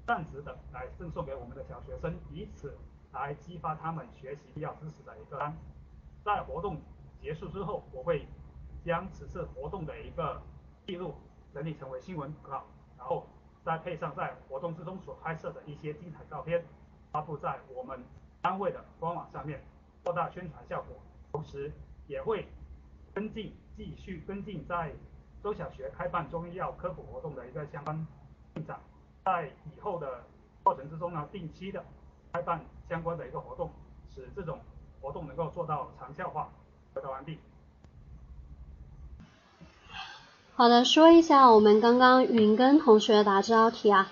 [0.06, 2.76] 扇子等来赠送给我们的小学生，以此
[3.12, 5.52] 来激发他们学习必要知识的一个。
[6.24, 6.80] 在活动
[7.20, 8.26] 结束之后，我会
[8.84, 10.40] 将此次活动的一个
[10.86, 11.14] 记录
[11.52, 12.64] 整理成为新闻稿，
[12.96, 13.26] 然后。
[13.62, 16.64] 再配上在活动之中所拍摄的一些精彩照片，
[17.12, 18.02] 发布在我们
[18.40, 19.62] 单位的官网上面，
[20.02, 20.96] 扩大宣传效果。
[21.30, 21.70] 同时，
[22.06, 22.48] 也会
[23.12, 24.94] 跟进继续跟进在
[25.42, 28.06] 中小学开办中医药科普活动的一个相关
[28.54, 28.78] 进展，
[29.24, 30.24] 在以后的
[30.62, 31.84] 过程之中呢，定期的
[32.32, 33.70] 开办相关的一个活动，
[34.14, 34.60] 使这种
[35.00, 36.48] 活动能够做到长效化。
[36.92, 37.38] 回答完毕。
[40.56, 44.10] 好的，说一下我们刚刚云根同学答这道题啊。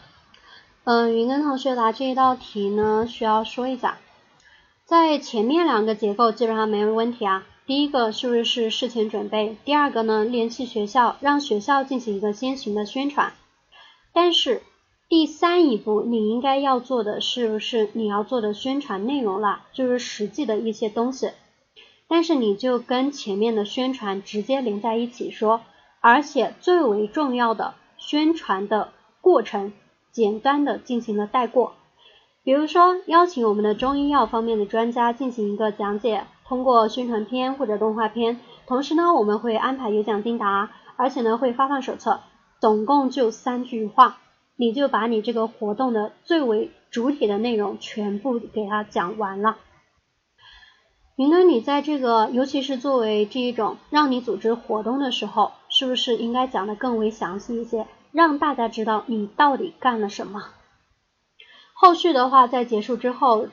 [0.84, 3.98] 嗯，云根同学答这一道题呢，需要说一下，
[4.86, 7.44] 在前面两个结构基本上没有问题啊。
[7.68, 9.54] 第一个是不是是事前准备？
[9.66, 13.34] 第二个呢，联系学校，让学校进行一个先行的宣传。
[14.14, 14.62] 但是
[15.06, 19.66] 第三一步你应该要做的是不是你要做的宣传内容了？
[19.74, 21.32] 就是实际的一些东西。
[22.08, 25.60] 但是你就跟前面的宣传直接连在一起说。
[26.00, 29.74] 而且最为重要的宣传的过程，
[30.10, 31.74] 简单的进行了带过。
[32.42, 38.40] 比如说，邀请我们的中医药方面的专家进行一个讲解，通过宣传片或者动画片。
[38.66, 42.20] 同时呢，我们会安排有奖竞答，而且呢会发放手册。
[42.60, 44.18] 总共就三句话，
[44.56, 49.58] 你就把你这个活动的最为主体的内容全部给他讲完了。
[51.16, 55.52] 云哥，你在这个，尤其是作为这一种让你组织活动的时候。
[55.70, 60.42] 是不是应该讲的更为详细一些，让大家知道你到底干了什么？
[61.74, 63.48] 后续的话，在结束之后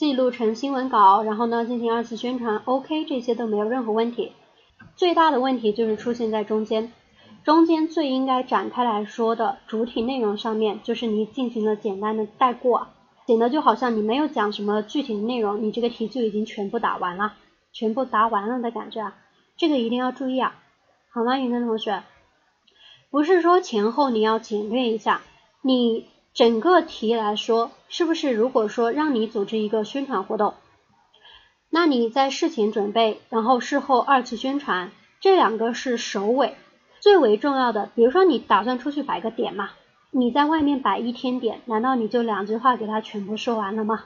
[0.00, 4.32] 记录成新闻稿，然后呢进行二次宣传，OK，这些都没有任何问题。
[4.96, 6.90] 最大的问题就是出现在中间，
[7.44, 12.86] 中间最应该展开来说的主体内容上面，就是你进行了简单的带过，
[13.26, 17.34] 显得就好像你没有讲什么具体的内容，你这个题就已经全部答完了，
[17.74, 19.18] 全部答完了的感觉啊，
[19.58, 20.54] 这个一定要注意啊。
[21.12, 22.02] 好吗，云根同学？
[23.10, 25.20] 不是说前后你要简略一下，
[25.60, 30.54] 你整个题来说，是不是如果说让你组织一个宣传活动，
[31.68, 36.54] 那你在事前准备，然后事后二次宣传，这两个是首尾
[37.00, 37.90] 最为重要的。
[37.94, 39.70] 比如说你打算出去摆个点嘛，
[40.10, 44.04] 你在外面摆一天点，难道你就两句话给他全部说完了吗？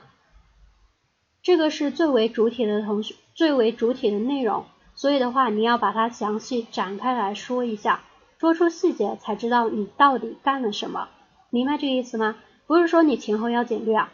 [1.42, 4.64] 这个是最为主体的同学，最为主体的内容。
[4.94, 8.02] 所以的话，你要把它详细展开来说一下，
[8.38, 11.08] 说出细节，才知道你到底干了什么，
[11.54, 12.34] 明白这个意思吗？
[12.66, 14.12] 不是说你前后要简略啊。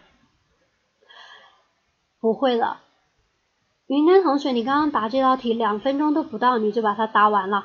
[2.21, 2.77] 不会的，
[3.87, 7.65] 云天同学，你刚刚答这道题两分钟都不到，你就把它答完了。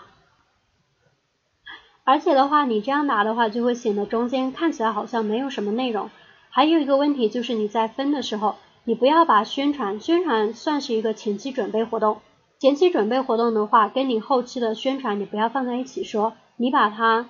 [2.05, 6.09] 而且的话，你这样答的话，就会显得中间看起来好像没有什么内容。
[6.49, 12.21] 还有一个问题就是你在分的时候，你不要把宣传，宣传算是一个前期准备活动。
[12.59, 17.27] 前期准备活动的话，跟你后期的宣传你不要放在一起说，你把它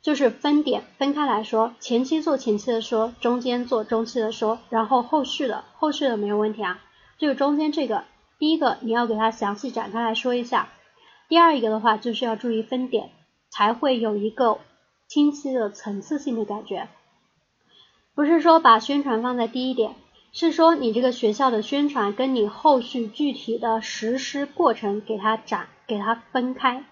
[0.00, 6.80] 就是分点分开来说，前期做前期的说，中间做中期的说，然后后续的后续的没有问题啊，
[7.18, 8.04] 就是中间这个
[8.38, 10.68] 第一个你要给它详细展开来说一下，
[11.28, 13.10] 第二一个的话就是要注意分点，
[13.50, 14.58] 才会有一个
[15.08, 16.88] 清晰的层次性的感觉，
[18.14, 19.94] 不是说把宣传放在第一点。
[20.30, 26.84] 是说你这个学校的宣传跟你后续具体的实施过程给它展给它分开，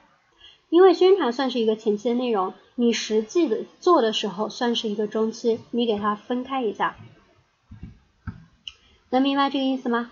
[0.68, 6.96] 因为宣传算是一个前期的内容，你实际的做的时候算是一个中期，你给它分开一下，
[9.10, 10.10] 能明白这个意思吗？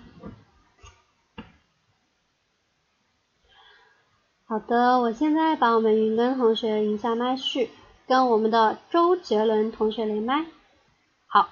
[4.46, 7.70] 好的，我现在把我们云根同学引下麦序，
[8.06, 10.44] 跟我们的周杰伦同学连麦。
[11.26, 11.48] 好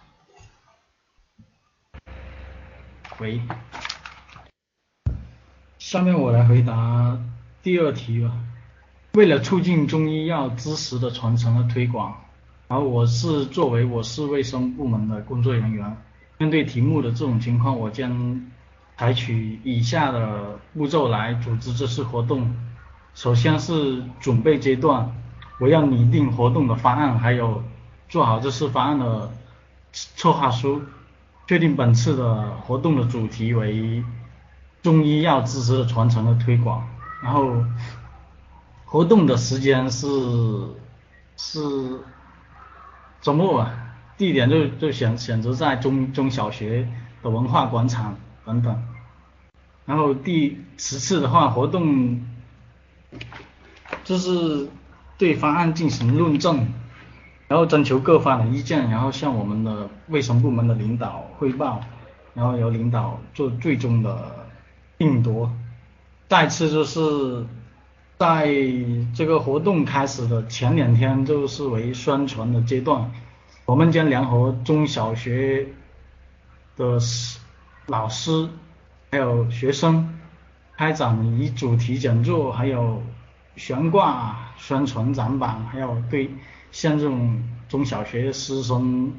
[3.19, 3.41] 喂，
[5.79, 7.19] 下面我来回答
[7.63, 8.31] 第二题吧。
[9.15, 12.17] 为了促进中医药知识的传承和推广，
[12.67, 15.97] 而我是作为我市卫生部门的工作人员，
[16.39, 18.41] 面对题目的这种情况，我将
[18.97, 22.57] 采取以下的步骤来组织这次活动。
[23.15, 25.15] 首先是准备阶段，
[25.61, 27.63] 我要拟定活动的方案，还有
[28.09, 29.31] 做好这次方案的
[29.93, 30.81] 策划书，
[31.47, 34.03] 确定本次的活动的主题为
[34.83, 36.89] 中医药知识的传承和推广，
[37.23, 37.63] 然后
[38.93, 40.07] 活动的时间是
[41.39, 41.61] 是
[43.23, 46.87] 周末啊，地点就就选选择在中中小学
[47.23, 48.85] 的文化广场等等，
[49.87, 52.23] 然后第十次的话活动
[54.05, 54.69] 就是
[55.17, 56.69] 对方案进行论证，
[57.49, 61.81] 然后征求各方的意见，然后向我们的卫生部门的领导汇报，
[62.35, 64.47] 然后由领导做最终的
[64.99, 65.51] 定夺。
[66.29, 67.47] 再次就是
[68.23, 68.55] 在
[69.17, 73.11] 这个活动开始的前两天，就是为宣传的阶段，
[73.65, 75.67] 我们将联合中小学
[76.77, 77.01] 的
[77.87, 78.49] 老师
[79.11, 80.21] 还有学生
[80.77, 83.03] 开展以主题讲座，还有。
[83.55, 86.31] 悬挂宣传展板，还有对
[86.71, 89.13] 像这种中小学师生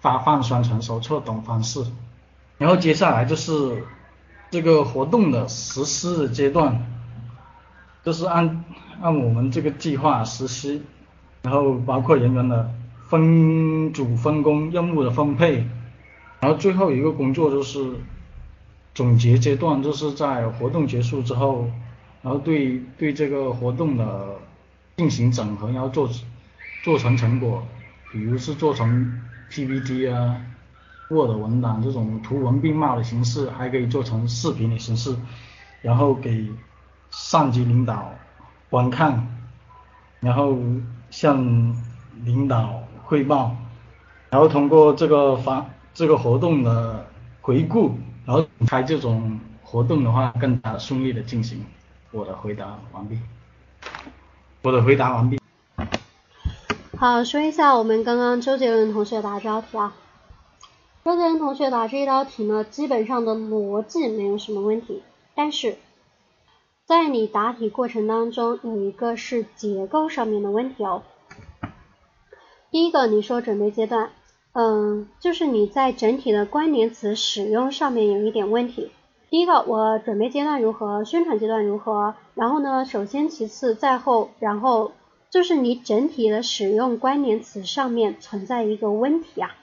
[0.00, 1.84] 发放宣传手册等方式。
[2.56, 3.84] 然后接下来就是
[4.50, 6.93] 这个活动的实施的阶段，
[8.04, 8.64] 就是按
[9.00, 10.80] 按我们这个计划实施，
[11.42, 12.70] 然后包括人员的
[13.08, 15.66] 分组分工、任务的分配，
[16.40, 17.94] 然后最后一个工作就是
[18.94, 21.68] 总结阶段，就是在活动结束之后。
[22.22, 24.36] 然后对对这个活动的
[24.96, 26.08] 进行整合，然后做
[26.82, 27.62] 做成成果，
[28.10, 30.40] 比如是做成 PPT 啊、
[31.10, 35.14] Word 文档这种图文并茂的形式，还可以做成视频的形式，
[35.82, 36.48] 然后给
[37.16, 38.12] 上级领导
[38.68, 39.26] 观看，
[40.18, 40.58] 然后
[41.10, 41.38] 向
[42.24, 43.54] 领导汇报，
[44.30, 47.06] 然后通过这个发这个活动的
[47.40, 47.96] 回顾，
[48.26, 51.64] 然后开这种活动的话，更加顺利的进行。
[52.10, 53.18] 我的回答完毕。
[54.62, 55.40] 我的回答完毕。
[56.98, 59.94] 好，说一下我们刚刚周杰伦同学答这道题啊。
[61.04, 65.02] 周杰伦同学答这一道题呢，基本上的逻辑没有什么问题，
[65.34, 65.76] 但是
[66.86, 71.02] 在你答题过程当中有一个是结构上面的问题哦。
[72.70, 74.10] 第一个，你说准备阶段，
[74.52, 78.90] 嗯，就是你在整体的关联词使用上面有一点问题。
[79.30, 84.92] 第一个，我准备阶段如何，宣传阶段如何，然后呢，首先其次再后，然后
[85.30, 89.56] 就是你整体的使用关联词上面存在一个问题啊，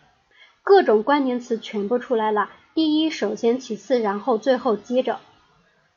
[0.64, 5.20] 各种关联词全部出来了，第一，首先其次，然后最后接着，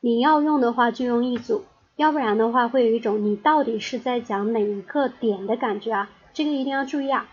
[0.04, 1.64] 你要用的话就用一组，
[1.96, 7.26] 要不然的话会有一种你到底是在讲哪一个点的感觉啊，这个一定要注意啊。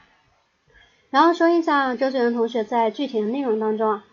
[1.10, 4.06] 然后说一下周杰伦同学在具体的内容当中啊。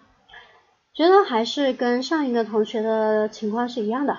[0.93, 4.19] 觉得还是跟上一个同学的情况是一样的，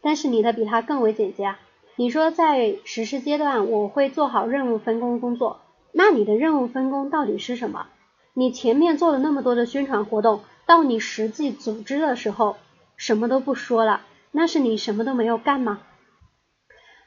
[0.00, 1.60] 但是你的比他更为简洁啊。
[1.94, 5.60] 你说在实施阶段我会做好任务分工工作，
[5.92, 7.86] 那你的任务分工到底是什么？
[8.34, 12.56] 你前面做了那么多的宣传活动，到你实际组织的时候
[12.96, 15.80] 什么都不说了，那是你什么都没有干吗？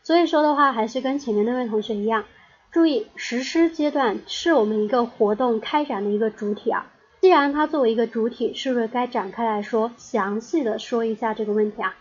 [0.04, 2.26] 所以说的话，还是跟前面那位同学一样，
[2.72, 6.92] 注意实施阶段是我们一个活动开展的一个主体啊。
[7.22, 11.96] 既然它作为一个主体，是不是该展开来说，详细的说一下这个问题啊？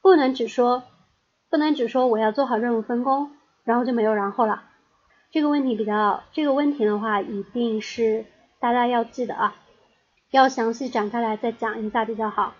[0.00, 0.84] 不能只说，
[1.50, 3.32] 不能只说我要做好任务分工，
[3.64, 4.62] 然后就没有然后了。
[5.30, 8.24] 这个问题比较，这个问题的话，一定是
[8.60, 9.56] 大家要记得啊，
[10.30, 12.54] 要详细展开来再讲一下比较好。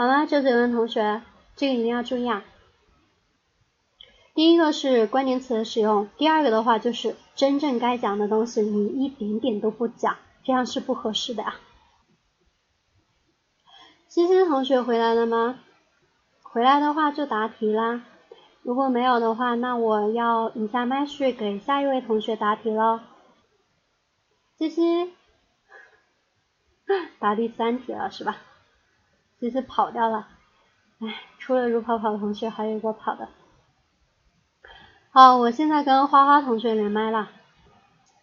[0.00, 1.20] 好了，周杰伦同学，
[1.56, 2.42] 这个一定要注意啊。
[4.34, 10.16] 第一个是关联词的使用，第二个的话就是真正该讲的东西，你一点点都不讲。
[10.42, 11.60] 这样是不合适的啊！
[14.08, 15.60] 西西同学回来了吗？
[16.44, 18.02] 回来的话就答题啦。
[18.62, 23.00] 如果没有的话，那我要移下麦序给下一位同学答题喽。
[24.56, 25.12] 西西，
[27.20, 28.38] 答第三题了是吧？
[29.40, 30.28] 西西跑掉了。
[31.00, 33.28] 哎，除了如跑跑同学，还有一个跑的。
[35.10, 37.30] 好，我现在跟花花同学连麦了。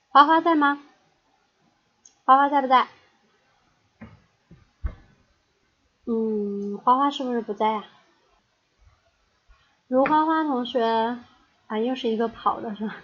[0.10, 0.80] 花花在吗？
[2.24, 2.88] 花花在不在？
[6.06, 7.84] 嗯，花花是不是不在呀？
[9.88, 11.18] 如花花同学
[11.66, 12.96] 啊，又是一个跑的是吧？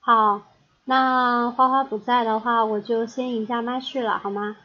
[0.00, 0.42] 好，
[0.84, 4.56] 那花花不在的话，我就先移下麦序了，好吗？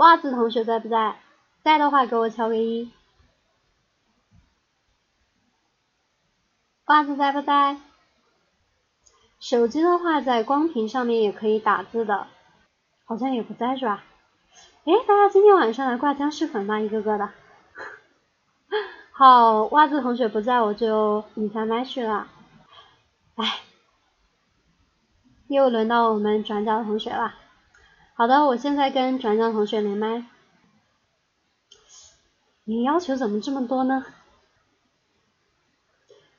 [0.00, 1.20] 袜子同学在不在？
[1.62, 2.90] 在的话给我敲个一。
[6.86, 7.78] 袜子在不在？
[9.38, 12.28] 手机的话，在光屏上面也可以打字的，
[13.04, 14.02] 好像也不在是吧？
[14.84, 16.80] 哎，大家今天晚上来挂僵尸粉吗？
[16.80, 17.28] 一个个的，
[19.12, 22.26] 好，袜子同学不在，我就隐藏麦去了。
[23.34, 23.60] 哎，
[25.48, 27.34] 又轮到我们转角同学了。
[28.20, 30.26] 好的，我现在跟转角同学连麦。
[32.64, 34.04] 你要求怎么这么多呢？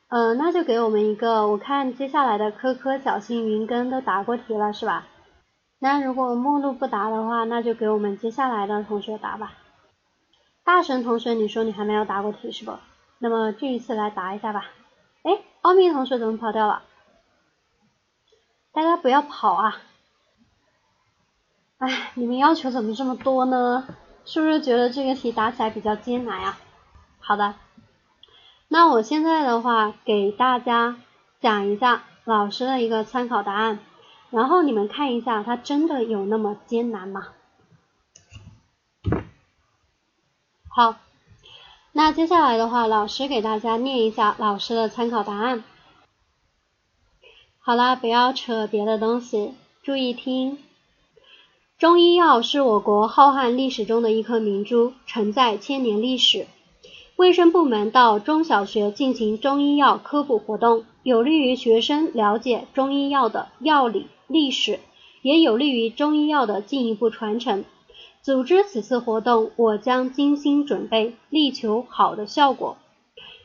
[0.09, 1.47] 嗯，那就给我们一个。
[1.47, 5.07] 我看接下来的科科、小新、云根都答过题了，是吧？
[5.79, 9.53] 那如果目录不答的话，那就给我们接下来的同学答吧。
[10.63, 12.77] 大神同学，你说你还没有答过题是不？
[13.17, 14.65] 那么这一次来答一下吧。
[15.23, 16.83] 哎，奥秘同学怎么跑掉了？
[18.71, 19.81] 大家不要跑啊！
[21.81, 23.87] 哎，你们要求怎么这么多呢？
[24.23, 26.59] 是不是觉得这个题答起来比较艰难呀？
[27.19, 27.55] 好的，
[28.67, 30.97] 那我现在的话给大家
[31.39, 33.79] 讲一下老师的一个参考答案，
[34.29, 37.29] 然后你们看一下，它真的有那么艰难吗？
[40.69, 40.97] 好，
[41.93, 45.63] 那接下来的话，老师给大家念一下老师的参考答案。
[47.57, 50.59] 好啦，不要扯别的东西，注意听。
[51.81, 56.45] 中医药是我国浩瀚历史中的一颗明珠，承载千年历史。
[57.15, 64.79] 卫生部门到中小学进行中医药科普活动，有利于学生了解中医药的药理、历史，
[65.23, 67.65] 也有利于中医药的进一步传承。
[68.21, 72.77] 组织此次活动，我将精心准备，力求好的效果。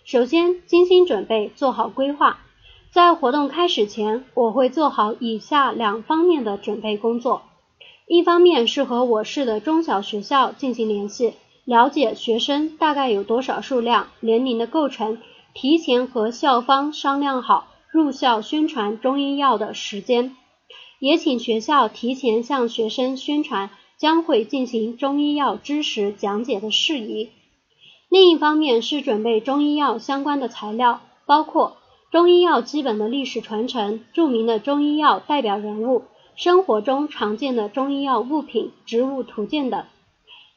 [0.05, 2.41] 首先，精心准备，做好规划。
[2.91, 7.41] 在活动开始前，我会做好以下两方面的准备工作：
[8.07, 11.35] 一方面是和我市的中小学校进行联系，
[11.65, 15.19] 了解学生大概有多少数量、年龄的构成，
[15.55, 20.37] 提前和校方商量好入校宣传中医药的时间，
[21.01, 23.71] 也请学校提前向学生宣传。
[23.99, 27.31] 将会进行中医药知识讲解的事宜。
[28.11, 31.79] 另一方面是准备中医药相关的材料，包括
[32.13, 36.05] 中医药基本的历史传承、著名的中医药代表人物、
[36.37, 39.85] 生活中常见的中医药物品、植物图鉴等。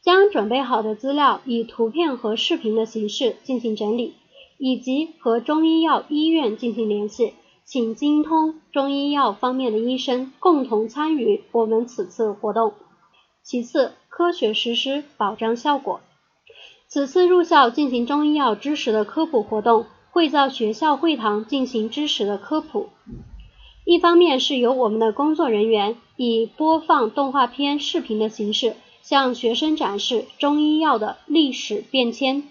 [0.02, 4.14] 将准备好的资料以图片和视频的形式进行整理，
[4.58, 7.34] 以及和中医药医院进行联系，
[7.66, 12.74] 请精通中医药方面的医生共同参与我们此次活动。
[13.44, 16.00] 其次，科学实施，保障效果。
[16.88, 22.90] 此次入校进行中医药知识的科普活动，会在学校会堂进行知识的科普。
[23.90, 32.44] 一方面是由我们的工作人员以播放动画片、视频的形式，向学生展示中医药的历史变迁，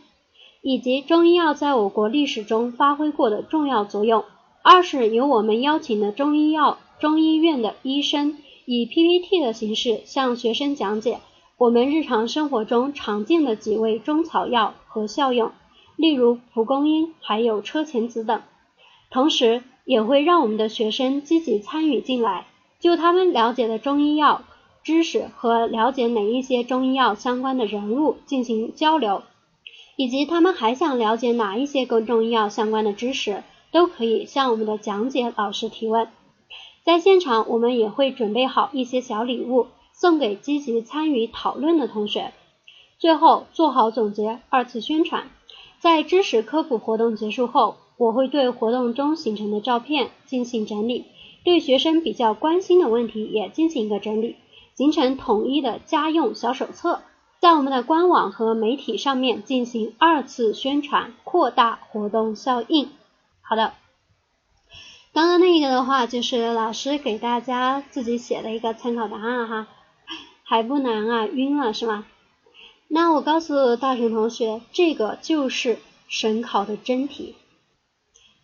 [0.63, 4.25] 以及中医药在我国历史中发挥过的重要作用。
[4.65, 8.37] 二是由我们邀请的中医药中医院的医生。
[8.65, 11.21] 以 PPT 的形式向学生讲解
[11.57, 15.53] 我们日常生活中常见的几味中草药和效用，
[15.95, 18.43] 例如蒲公英还有车前子等。
[19.13, 22.47] 同时，也会让我们的学生积极参与进来，
[22.79, 24.43] 就他们了解的中医药
[24.85, 29.23] 知识和了解哪一些中医药相关的人物进行交流，
[29.97, 36.09] 以及他们还想了解哪一些跟中医药相关的知识，都可以向我们的讲解老师提问。
[36.85, 42.35] 在现场，我们也会准备好一些小礼物，送给积极参与讨论的同学。
[42.99, 45.31] 最后做好总结，二次宣传。
[45.81, 51.05] 在知识科普活动结束后，我会对活动中形成的照片进行整理，
[51.45, 54.37] 对学生比较关心的问题也进行一个整理，
[54.75, 57.03] 形成统一的家用小手册，
[57.41, 62.89] 在我们的官网和媒体上面进行二次宣传，扩大活动效应。
[63.43, 63.75] 好的。
[65.15, 69.67] 刚刚那个的话，就是老师给大家自己写的一个参考答案哈，
[70.45, 72.07] 还不难啊，晕了是吗？
[72.87, 77.35] 那我告诉大神同学，这个就是省考的真题，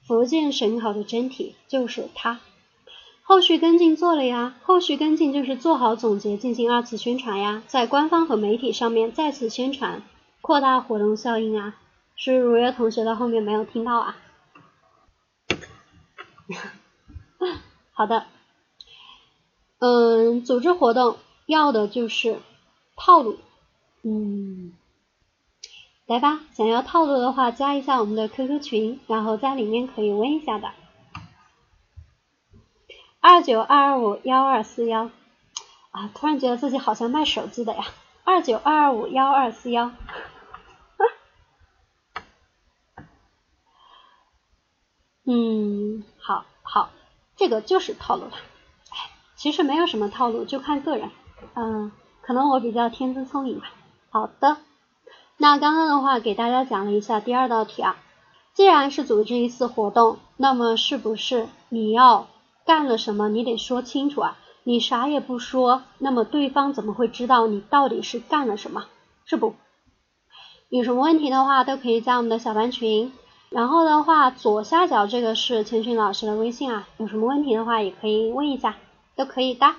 [0.07, 2.41] 福建省考的真题就是它。
[3.23, 10.03] 后续跟进做了呀，后续跟进就是做好总结，进行二次宣传呀，在官方和媒体上面再次宣传，
[10.43, 11.77] 扩大活动效应啊。
[12.17, 14.17] 是如约同学的后面没有听到啊？
[17.93, 18.27] 好的，
[19.79, 22.39] 嗯，组织活动要的就是
[22.95, 23.39] 套路，
[24.03, 24.73] 嗯，
[26.07, 30.73] 来吧，想要套路的话，加一下我们的 QQ 群，然后在里面可以问一下的，
[33.21, 35.11] 二九二二五幺二四幺，
[35.93, 37.85] 啊，突然觉得自己好像卖手机的呀，
[38.25, 39.93] 二九二二五幺二四幺，
[45.27, 46.45] 嗯，好。
[46.67, 46.91] 好，
[47.37, 48.33] 这个就是套路了。
[48.91, 51.11] 哎，其实没有什么套路，就看个人。
[51.55, 51.93] 嗯，
[52.23, 53.71] 可能我比较天资聪颖吧。
[54.11, 54.57] 好的，
[55.37, 57.97] 那刚刚的话给大家讲了一下第二道题啊，
[58.55, 62.29] 既然是组织一次活动，那么是不是你要
[62.65, 64.37] 干了什么，你得说清楚啊？
[64.63, 68.87] 你啥也不说，那么对方怎么会知道你到底是干了什么？
[69.27, 69.55] 是不？
[70.71, 73.13] 有什么问题的话都可以加我们的小班群，
[73.51, 78.77] 然后的话左下角这个是千寻老师的微信啊，有什么问题的话也可以问一下，
[79.17, 79.75] 都可以的。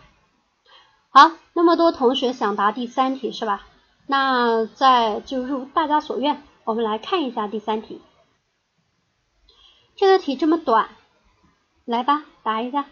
[1.09, 3.65] 好，那么多同学想答第三题是吧？
[4.07, 8.01] 那再就如大家所愿，我们来看一下第三题。
[9.95, 10.89] 这个题这么短，
[11.85, 12.85] 来吧，答一下。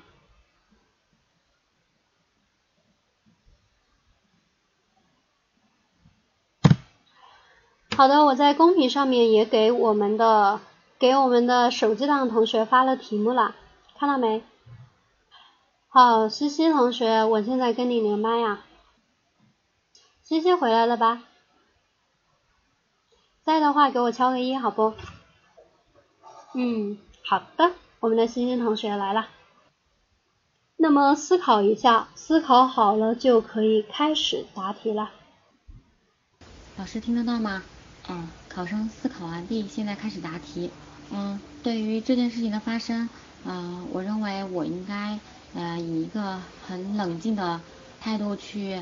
[7.95, 10.61] 好的，我在公屏上面也给我们的
[10.97, 13.53] 给我们的手机党同学发了题目了，
[13.99, 14.41] 看到没？
[15.89, 18.61] 好，西西同学，我现在跟你连麦呀。
[20.34, 21.22] 西西回来了吧？
[23.44, 24.96] 在的话给我敲个一，好不？
[26.56, 29.28] 嗯，好的，我们的西西同学来了。
[30.76, 35.12] 那么思考一下，思考好了就可以开始答题了。
[36.78, 37.62] 老师听得到吗？
[38.10, 40.72] 嗯，考生思考完毕，现在开始答题。
[41.12, 43.08] 嗯，对于这件事情的发生，
[43.46, 45.20] 嗯，我认为我应该
[45.54, 47.62] 呃以一个很冷静的
[48.02, 48.82] 态度去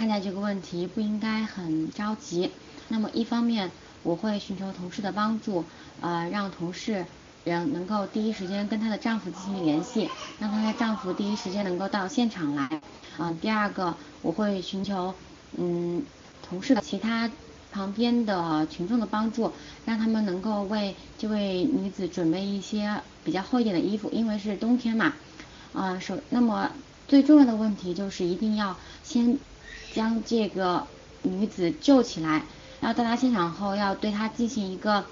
[0.00, 2.50] 看待这个问题，不应该很着急。
[2.88, 3.70] 那么一方面，
[4.02, 5.62] 我会寻求同事的帮助，
[6.00, 7.04] 呃，让同事
[7.44, 12.80] 人能够第一时间跟她的丈夫进行联系，让她的丈夫第一时间能够到现场来。
[13.18, 15.14] 嗯，第二个，我会寻求
[15.58, 16.02] 嗯
[16.48, 17.30] 同事的其他。
[17.70, 19.52] 旁边的群众的帮助，
[19.84, 25.12] 让他们能够为这位女子准备一些比较厚一点的衣服，因为是冬天嘛。
[25.74, 26.70] 啊，首那么
[27.06, 29.38] 最重要的问题就是一定要先
[29.94, 30.86] 将这个
[31.22, 32.42] 女子救起来，
[32.80, 35.04] 然后到达现场后要对她进行一个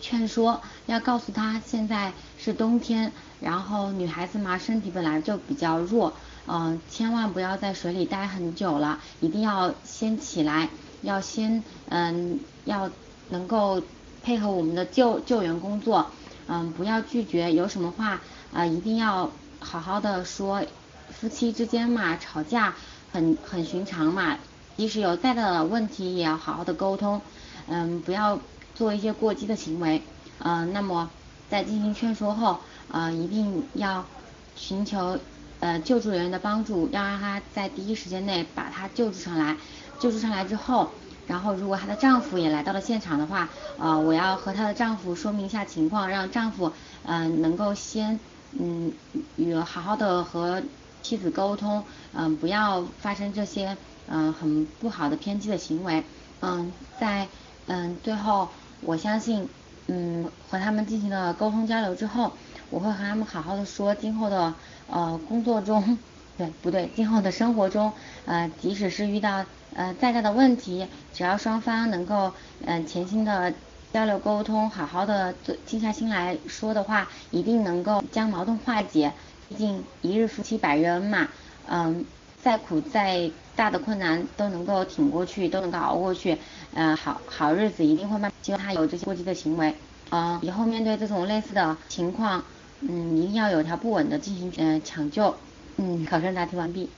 [0.00, 6.12] 劝说，要告诉她现在是冬天，然后女孩子嘛身体本来就比较弱，
[6.46, 10.68] 嗯，千万不要在水里待很久了，一定要先起来。
[11.02, 12.88] 要先嗯，要
[13.30, 13.82] 能够
[14.22, 16.06] 配合我们的救救援工作，
[16.46, 18.20] 嗯，不要拒绝，有什么话
[18.52, 19.30] 啊一定要
[19.60, 20.62] 好好的说。
[21.10, 22.74] 夫妻之间嘛，吵架
[23.12, 24.38] 很很寻常嘛，
[24.76, 27.20] 即使有再大的问题，也要好好的沟通，
[27.66, 28.40] 嗯，不要
[28.74, 30.02] 做一些过激的行为，
[30.38, 31.10] 嗯，那么
[31.46, 34.06] 在进行劝说后，呃，一定要
[34.54, 35.20] 寻求
[35.60, 39.58] 呃救助人员的帮助，要让他在第一时间内把他救助上来。
[39.98, 40.94] 救助上来之后，
[41.26, 48.18] 然后如果她的丈夫也来到了现场的话，呃，我要和她的丈夫说明一下情况，让丈夫嗯能够先
[48.58, 48.98] 嗯
[49.36, 50.64] 与好好的和
[51.02, 53.76] 妻子沟通，嗯不要发生这些
[54.06, 56.04] 嗯很不好的偏激的行为，
[56.40, 57.28] 嗯在
[57.66, 58.48] 嗯最后
[58.80, 59.48] 我相信
[59.88, 62.32] 嗯和他们进行了沟通交流之后，
[62.70, 64.54] 我会和他们好好的说今后的
[64.86, 65.98] 呃工作中
[66.36, 67.92] 对不对今后的生活中
[68.24, 69.44] 呃即使是遇到。
[69.74, 73.54] 呃，再大的问题，只要双方能够嗯潜心的
[73.90, 75.32] 交流沟通，好好的
[75.64, 79.14] 静下心来说的话，一定能够将矛盾化解。
[79.52, 81.28] 毕竟一日夫妻百日恩嘛，
[81.68, 82.06] 嗯，
[82.40, 86.38] 再苦再大的困难都能够挺过去，都能够熬过去。
[86.72, 88.32] 嗯，好好日子一定会慢。
[88.40, 89.74] 希望他有这些过激的行为，
[90.10, 92.42] 嗯，以后面对这种类似的情况，
[92.80, 95.34] 嗯，一定要有条不紊的进行嗯抢救。
[95.76, 96.88] 嗯，考生答题完毕。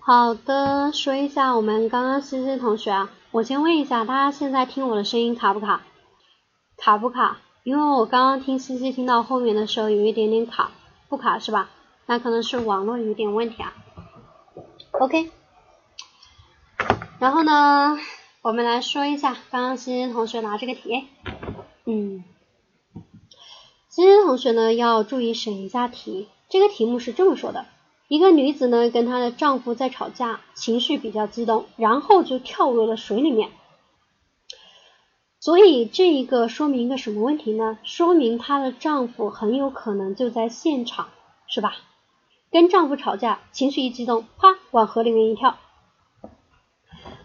[0.00, 5.80] 好的，说一下我们刚刚西西同学啊，我先问一下，大家现在听我的声音卡不卡？
[6.76, 7.38] 卡不卡？
[7.64, 10.72] 因为我刚刚听西西听到后面的时候有一点点卡，
[11.12, 11.68] 不卡是吧？
[12.06, 13.74] 那可能是网络有点问题啊。
[14.92, 15.30] OK，
[17.18, 17.98] 然后呢，
[18.40, 21.04] 我们来说一下刚刚欣欣同学拿这个题，
[21.84, 22.24] 嗯，
[23.90, 27.66] 欣欣同学呢要注意审一下题，这个题目是这么说的。
[28.08, 33.50] 一个女子呢，跟她的丈夫在吵架，情绪比较激动，然后就跳入了水里面。
[35.42, 37.76] 所以这一个说明一个什么问题呢？
[37.82, 41.08] 说明她的丈夫很有可能就在现场，
[41.48, 41.74] 是吧？
[42.52, 45.56] 跟丈夫吵架，情绪一激动，啪，往河里面一跳。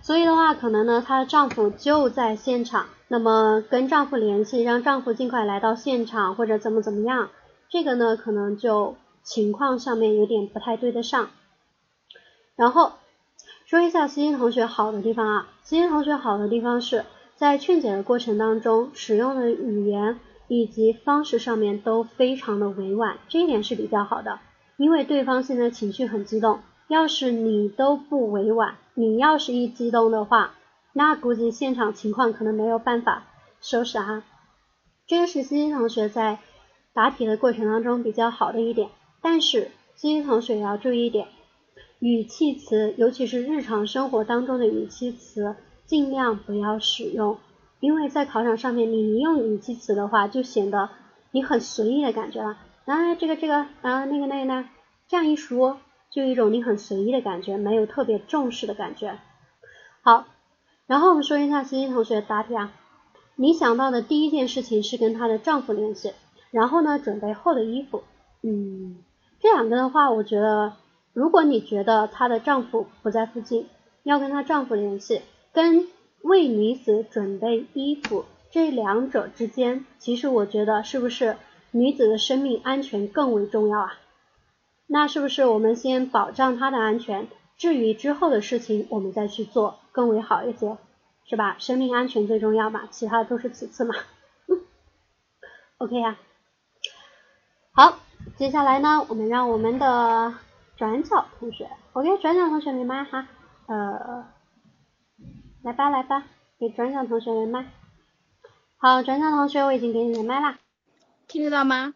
[0.01, 7.29] 所以的话，可能呢，她的丈夫就在现场，那么跟丈夫联系，让丈夫尽快来到现场，或者怎么怎么样，
[7.69, 8.95] 这个呢，可能就。
[9.21, 11.31] 情况上面有点不太对得上，
[12.55, 12.93] 然后
[13.65, 17.03] 说一下西西同学好的地方啊，西西同学好的地方是
[17.37, 24.39] 在劝解的过程当中，使用的语言以及方式上面都非常的委婉，这一点是比较好的，
[24.75, 30.55] 因为对方现在情绪很激动，要是你都不委婉，你要是一激动的话，
[30.93, 33.27] 那估计现场情况可能没有办法
[33.61, 34.23] 收拾哈。
[35.05, 36.39] 这个是西西同学在
[36.93, 38.89] 答题的过程当中比较好的一点，
[39.21, 41.27] 但是西西同学也要注意一点，
[41.99, 45.55] 语气词，尤其是日常生活当中的语气词，
[45.87, 47.37] 尽量不要使用，
[47.79, 50.89] 因为在考场上面你一用语气词的话，就显得
[51.31, 52.59] 你很随意的感觉了。
[52.85, 54.69] 啊，这个这个啊，那个那个呢，
[55.07, 55.79] 这样一说，
[56.11, 59.17] 就有一种你很随意的感觉，没有特别重视的感觉。
[60.03, 60.27] 好。
[60.85, 62.71] 然后我们说一下欣欣同学答题啊，
[63.35, 66.13] 你想到的第一件事情是跟她的丈夫联系，
[66.49, 68.03] 然后呢准备厚的衣服，
[68.41, 69.03] 嗯，
[69.41, 70.71] 这两个的话，我觉得
[71.11, 73.67] 如果你觉得她的丈夫不在附近，
[74.03, 75.23] 要跟她丈夫联系，
[75.57, 75.87] 跟
[76.21, 81.35] 为女子准备衣服这两者之间，其实我觉得是不是
[81.71, 83.93] 女子的生命安全更为重要啊？
[84.85, 87.27] 那是不是我们先保障她的安全？
[87.57, 90.77] 至于之后的事情，我们再去做更为好一些，
[91.25, 91.55] 是吧？
[91.57, 93.95] 生命安全最重要嘛，其他都是其次嘛。
[95.79, 96.19] OK 呀，
[97.71, 97.97] 好，
[98.35, 100.35] 接下来呢，我们让我们的
[100.75, 103.27] 转角同学，OK，转角同学明白哈，
[103.65, 104.23] 呃，
[105.67, 106.25] 来吧来吧，
[106.57, 107.69] 给转角同学连麦。
[108.77, 110.59] 好，转角同学，我已经给你连麦啦，
[111.27, 111.93] 听得到吗？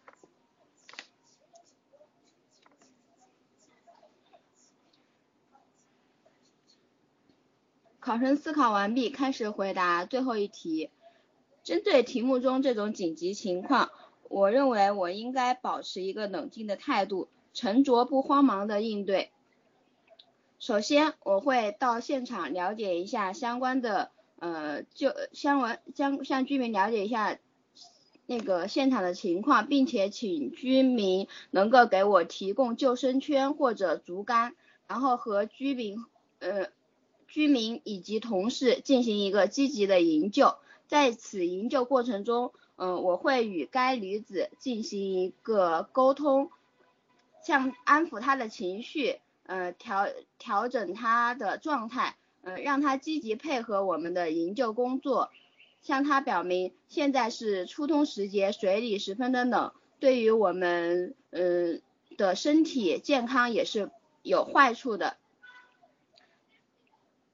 [8.02, 10.90] 考生思考完毕，开始回答最后一题。
[11.64, 13.90] 针对题目中这种紧急情况，
[14.28, 19.32] 我认为我应该保持一个冷静的态度，沉着不慌忙的应对。
[20.62, 27.40] 首先，我会到现场了解一下相关的呃就相关将向居民了解一下
[28.28, 34.54] 那个现场的情况，并且请居民能够给我提供救生圈或者竹竿，
[34.88, 36.06] 然后和居民
[36.40, 36.68] 呃。
[37.28, 40.58] 居民以及同事进行一个积极的营救，
[40.88, 46.52] 在此营救过程中，嗯，我会与该女子进行一个沟通，
[47.48, 55.32] 像安抚她的情绪，呃，调调整她的状态，嗯，让她积极配合我们的营救工作，
[55.82, 61.82] 向她表明现在是初冬时节，水里十分的冷，对于我们嗯
[62.18, 63.90] 的身体健康也是
[64.22, 65.18] 有坏处的。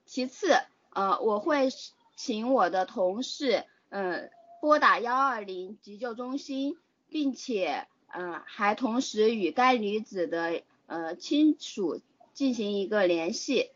[0.06, 0.56] 其次，
[0.94, 1.68] 呃，我会
[2.16, 4.30] 请我的同事，嗯，
[4.60, 6.78] 拨打幺二零急救中心，
[7.10, 12.00] 并且，嗯，还同时与该女子的呃亲属
[12.34, 13.70] 进行一个联系，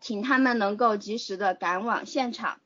[0.00, 2.60] 请他们能够及时的赶往现场。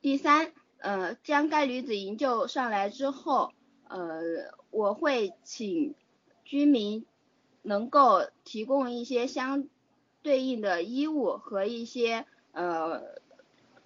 [0.00, 3.50] 第三，呃，将该女子营救上来之后，
[3.88, 5.96] 呃，我会请
[6.44, 7.04] 居民
[7.62, 9.68] 能够提供一些相。
[10.22, 13.00] 对应的衣物和一些呃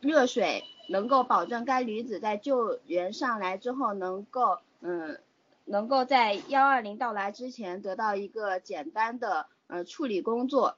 [0.01, 5.21] 热水，能够保证该女子在救援上来之后，能够嗯
[5.65, 10.77] 能够在幺二零到来之前得到一个简单的呃处理工作。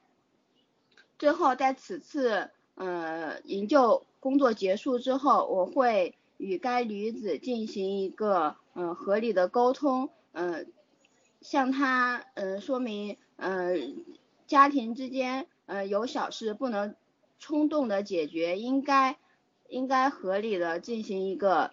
[1.17, 10.71] 最后在此次呃营救工作结束之后，我会与该女子进行一个嗯合理的沟通，嗯
[11.41, 14.05] 向她嗯说明嗯。
[14.47, 16.95] 家庭之间，呃，有小事不能
[17.37, 19.17] 冲动的解决，应该
[19.67, 21.71] 应该合理的进行一个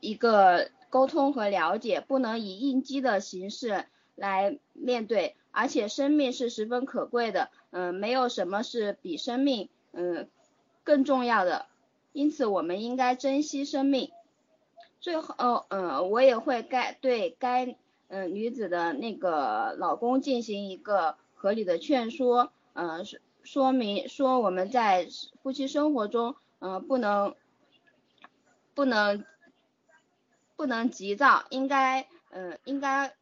[0.00, 10.28] 一个沟通和了解，不能以应激的形式来面对，而且生命是十分可贵的，嗯，没有什么是比生命嗯
[10.84, 11.66] 更重要的，
[12.12, 14.10] 因此我们应该珍惜生命。
[15.00, 17.76] 最后，嗯，我也会该对该。
[18.10, 25.06] 嗯，女子的那个老公进行一个合理的劝说，嗯，说说明说我们在
[25.42, 27.34] 夫妻生活中，嗯，不能
[28.72, 29.26] 不能
[30.58, 33.14] 不能急躁，应该嗯应该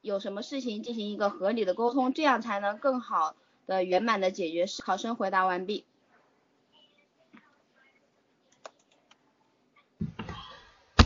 [0.00, 3.34] 有什么事情进行一个合理的沟通，这样才能更好
[3.66, 4.64] 的圆满的解决。
[4.82, 5.84] 考生回答完毕。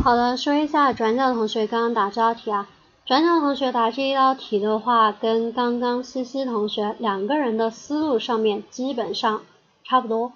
[0.00, 2.68] 好的，说一下转角同学刚刚答这道题啊。
[3.04, 9.44] 转角同学答这一道题的话，跟刚刚西西同学两个人的思路上面基本上
[9.82, 10.32] 差不多。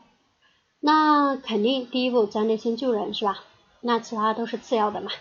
[0.80, 3.38] 那肯定第一步咱得先救人是吧？
[3.80, 5.12] 那其他都是次要的嘛。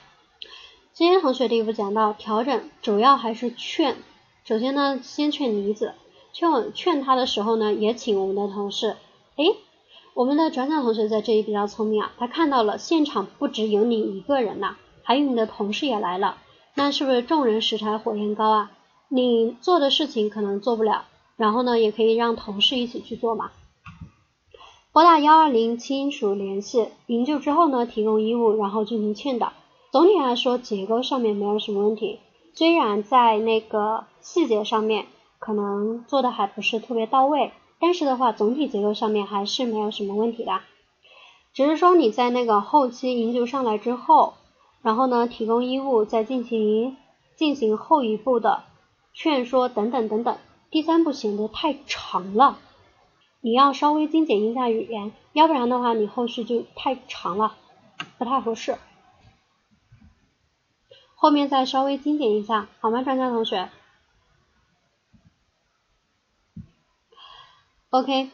[0.97, 3.97] 今天同学第一步讲到调整，主要还是劝。
[4.43, 5.93] 首先呢，先劝女子，
[6.33, 8.97] 劝劝她的时候呢，也请我们的同事。
[9.35, 9.45] 哎，
[10.15, 16.37] 我们的转角同学在这里比较聪明啊，他看到了现场不只有你一个人呐，还有你的同事也来了。
[16.73, 18.71] 那是不是众人拾柴火焰高啊？
[19.07, 23.51] 你做的事情可能做不了，然后呢，也可以让同事一起去做嘛。
[24.91, 29.53] 拨打幺二零亲属联系，营救之后呢，提供衣物，然后进行劝导。
[29.97, 32.19] 总体来说，结构上面没有什么问题，
[32.53, 35.07] 虽然在那个细节上面
[35.39, 40.59] 可能做的还不是特别到位，但是的话，总体结构上面还是没有什么问题的。
[41.51, 44.35] 只是说你在那个后期营救上来之后，
[44.83, 46.95] 然后呢，提供衣物，再进行
[47.35, 48.65] 进行后一步的
[49.15, 50.37] 劝说等等等等，
[50.69, 52.59] 第三步显得太长了。
[53.41, 57.55] 你要稍微精简一下语言，要不然的话，你后续就太长了，
[58.19, 58.77] 不太合适。
[61.19, 63.69] 后面再稍微精简一下，好吗，专家同学
[67.89, 68.29] ？OK，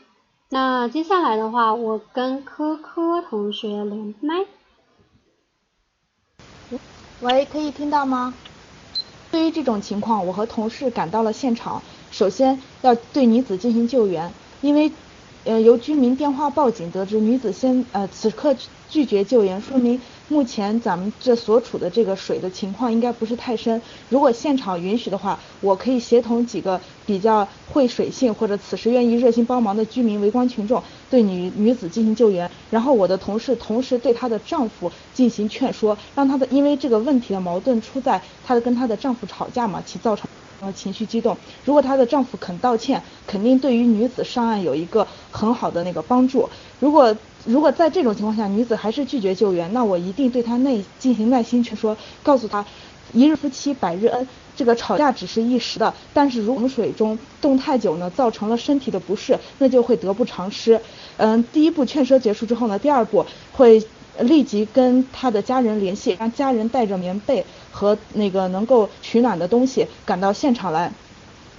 [0.49, 4.45] 那接下来的话，我跟科科同学连麦。
[7.21, 8.33] 喂，可以听到吗？
[9.31, 11.81] 对于这种情况，我和同事赶到了现场，
[12.11, 14.33] 首先要对女子进行救援。
[14.61, 14.91] 因为，
[15.45, 18.55] 呃，由居民电话报警得知女子先呃此刻
[18.89, 23.81] 拒绝救援，说明目前咱们这所处的这个水的情况应该不是太深。
[24.09, 32.49] 如果现场允许的话，我可以协同几个比较会水性或者此时愿意热心帮忙的居民围观群众，对女女子进行救援。
[32.71, 40.27] 然后我的同事同时对她的丈夫进行劝说，让她的因为这个问题的矛盾出在她的跟她的丈夫吵架嘛，其造成。
[40.73, 46.47] 情绪激动，如果她的丈夫肯道歉，肯定对于女子上岸有一个很好的那个帮助。
[46.79, 47.13] 如果
[47.45, 52.65] 如果在这种情况下，女子还是拒绝救援，那我一定对她内进行耐心劝说，告诉她
[53.13, 60.79] 一日夫妻百日恩，这个吵架只是一时的，但是如冷水中冻太久呢，造成了身体的不适，那就会得不偿失。
[61.17, 63.83] 嗯，第一步劝说结束之后呢，第二步会
[64.19, 67.45] 立即跟他的家人联系，让家人带着棉被。
[67.75, 70.91] 和那个能够取暖的东西赶到现场来，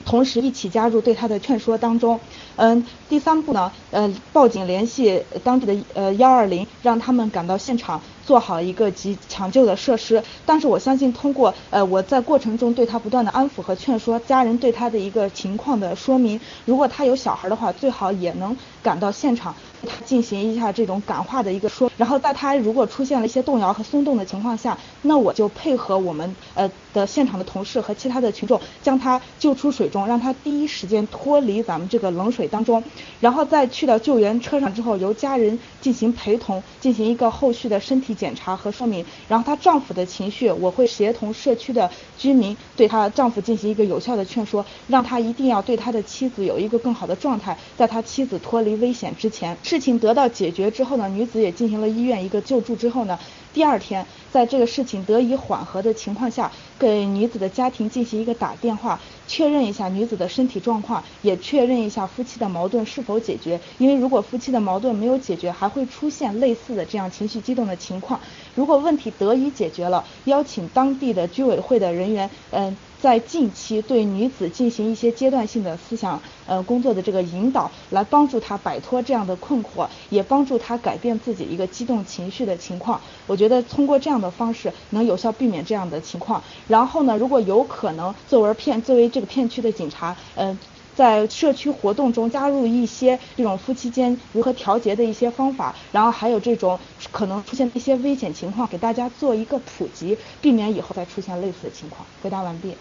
[0.05, 2.21] 同时一起加入对他的劝说当中。
[2.57, 8.03] 嗯，第三步呢，呃，报警联系当地的呃幺二零，让他们赶到现场。
[8.27, 19.55] 做好一个急抢救的设施，但是我相信通过呃我在过程中对他不断的安抚和劝说，家人对他的一个情况的说明，如果他有小孩的话，最好也能赶到现场，
[19.87, 32.83] 他进行一下这种感化的一个说，然后在他如果出现了一些动摇和松动的情况下，那我就配合我们呃的现场的同事和其他的群众，将他救出水中，让他第一时间脱离咱们这个冷水当中，
[33.21, 38.14] 然后再去到救援车上之后，由家人进行陪同，进行一个后续的身体。
[38.17, 53.19] 检查和说明，然后她丈夫的情绪，我会协同社区的居民对她丈夫进行一个有效的劝说，让他一定要对他的妻子有一个更好的状态，在他妻子脱离危险之前，事情得到解决之后呢，女子也进行了医院一个救助之后呢。
[53.53, 63.61] 第二天，在这个事情得以缓和的情况下，给女子的家庭进行一个打电话，确认一下女子的身体状况，也确认一下夫妻的矛盾是否解决。
[63.79, 68.21] 因为如果夫妻的矛盾没有解决，还会出现类似的这样情绪激动的情况。
[68.55, 72.79] 如果问题得以解决了，邀请当地的居委会的人员，嗯。
[73.05, 82.99] 在近期对女子进行一些阶段性的思想呃工作的这个引导，来帮助她摆脱这样的困惑，也帮助她改变自己一个激动情绪的情况。
[83.27, 86.43] 我觉得通过这样的方式能有效避免这样的情况。
[86.67, 90.59] 然后呢，如果有可能，作为片作为这个片区的警察，嗯，
[90.95, 96.79] 在社区活动中加入一些这种夫妻间如何调节的一些方法，然后还有这种
[97.13, 102.07] 可能出现一些危险情况，给大家做一个普及，避免以后再出现类似的情况。
[102.23, 102.75] 回答完毕。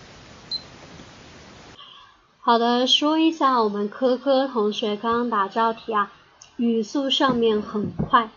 [2.45, 6.11] 好的，说一下我们科科同学刚刚答这道题啊，
[6.57, 8.31] 语速上面很快，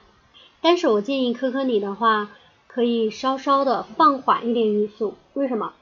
[0.60, 2.28] 但是我建议科科你的话，
[2.68, 5.14] 可以稍稍的放缓一点语速。
[5.32, 5.72] 为什么？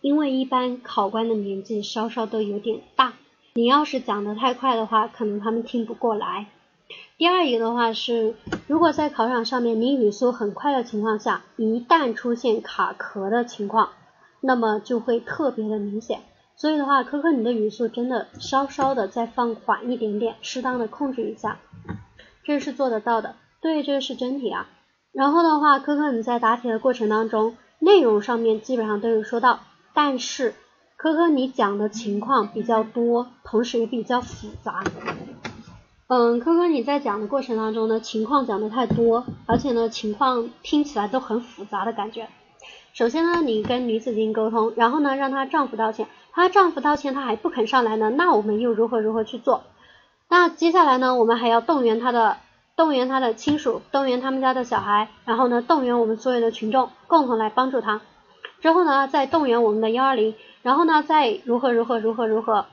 [0.00, 3.14] 因为一般考官的年纪稍稍都有点大，
[3.54, 6.46] 你要是讲的太快的话，可能他们听不过来。
[7.18, 8.36] 第二一个的话是，
[8.68, 13.88] 如果在考场上面你语速很快的情况下，一旦出现卡壳的情况，
[14.40, 16.20] 那么就会特别的明显。
[16.56, 21.58] 所以的话，科科你的语速真的稍稍的再放缓一点点，适当的控制一下，
[22.44, 23.36] 这是做得到的。
[23.60, 24.66] 对，这个是真题啊。
[25.12, 29.60] 然后的话，科科你在答题的过程当中，内容上面基本上都有说到，
[29.92, 30.54] 但是
[30.96, 34.82] 科科你讲的情况比较多，同时也比较复杂。
[36.08, 42.28] 嗯，科科你在讲的过程当中呢，情况讲的太多，而且呢，情况听起来都很复杂的感觉。
[42.94, 46.06] 首先呢，你跟女子进行沟通，然后呢，让她丈夫道歉。
[46.36, 49.62] 她丈夫道歉，她还不肯上来呢，那我们又如何如何去做？
[50.28, 52.36] 那接下来呢，我们还要动员她的，
[52.76, 58.02] 动员她的亲属，动员他们家的小孩，然后呢，动员我们所有的群众，共同来帮助她。
[58.60, 62.66] 之后呢，再动员我们的幺二零，然后呢，再如何如何如何如何。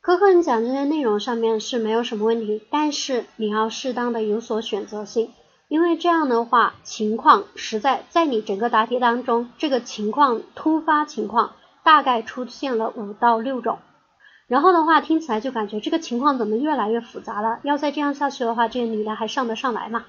[0.00, 5.32] 可可，你讲这些内容上面是没有什么问题，但是你要适当的有所选择性，
[5.66, 11.54] 因为这样的话，情况实在在你整个答题当中，这个情况突发情况
[11.84, 13.78] 大概出现了五到六种，
[14.48, 17.60] 然后的话听起来就感觉这个情况怎么越来越复杂了？
[17.62, 20.06] 要再这样下去的话，这个女的还上得上来吗？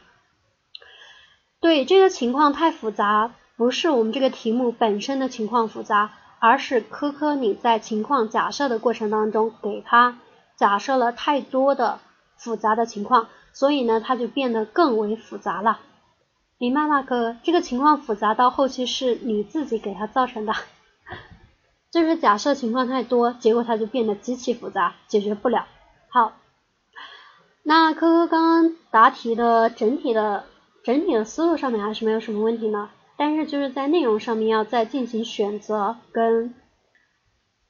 [1.60, 6.14] 对，这个情况太复杂，不是我们这个题目本身的情况复杂。
[6.38, 10.20] 而是科科你在情况假设的过程当中，给他
[10.56, 12.00] 假设了太多的
[12.38, 15.80] 复杂的情况，所以呢，他就变得更为复杂了，
[16.60, 17.02] 明白吗？
[17.02, 20.54] 哥，这个情况复杂到后期是你自己给他造成的，
[21.96, 25.66] 就是假设情况太多，结果它就变得极其复杂，解决不了。
[26.10, 26.34] 好，
[27.64, 30.44] 那科科刚刚答题的整体的
[30.84, 32.90] 整体的思路上面还是没有什么问题呢。
[33.16, 36.54] 但是就是在内容上面要再进行选择跟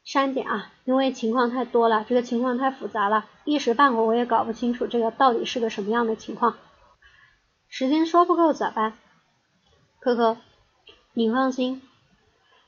[0.03, 6.57] 删减啊，因为情况太多了，这个情况太复杂了，一时半会我也搞不清楚这个到底是个什么样的情况。
[7.67, 8.93] 时间说不够咋办？
[9.99, 10.37] 科科，
[11.13, 11.83] 你放心，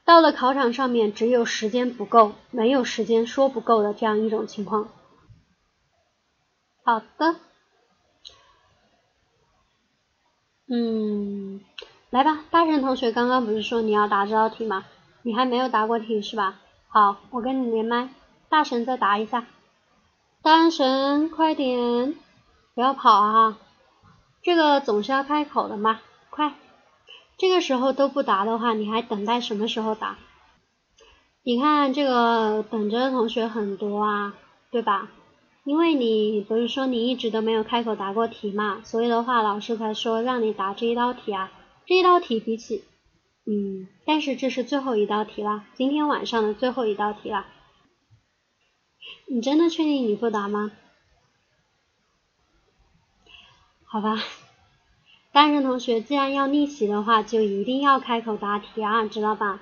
[0.08, 4.88] 到了考场上面只有时间不够，没有时间说不够的这样一种情况。
[6.86, 7.36] 好的，
[10.70, 11.60] 嗯。
[12.10, 14.86] 来吧，大神同学，刚刚不是说你要答这道题吗？
[15.24, 16.55] 你还没有答过题是吧？
[16.88, 18.08] 好，我跟你连麦，
[18.47, 19.45] 大神再答一下。
[20.41, 22.16] 大神，快点，
[22.74, 23.58] 不要跑啊！
[24.41, 25.99] 这个总是要开口的嘛，
[26.30, 26.53] 快！
[27.38, 30.18] 这个时候都不答的话，你还等待什么时候答？
[31.44, 34.34] 你看这个等着的同学很多啊，
[34.72, 35.10] 对吧？
[35.64, 41.52] 因为你不是说你一直都没有开口答过题嘛，所以的话，老师才说让你答这一道题啊。
[41.86, 42.84] 这一道题比起，
[43.46, 47.46] 嗯，但是这是最后一道题了，今天晚上的最后一道题了。
[49.28, 50.72] 你真的确定你不答吗？
[53.86, 54.18] 好吧，
[55.38, 59.60] 单身同学既然要逆袭的话，就一定要开口答题啊，知道吧？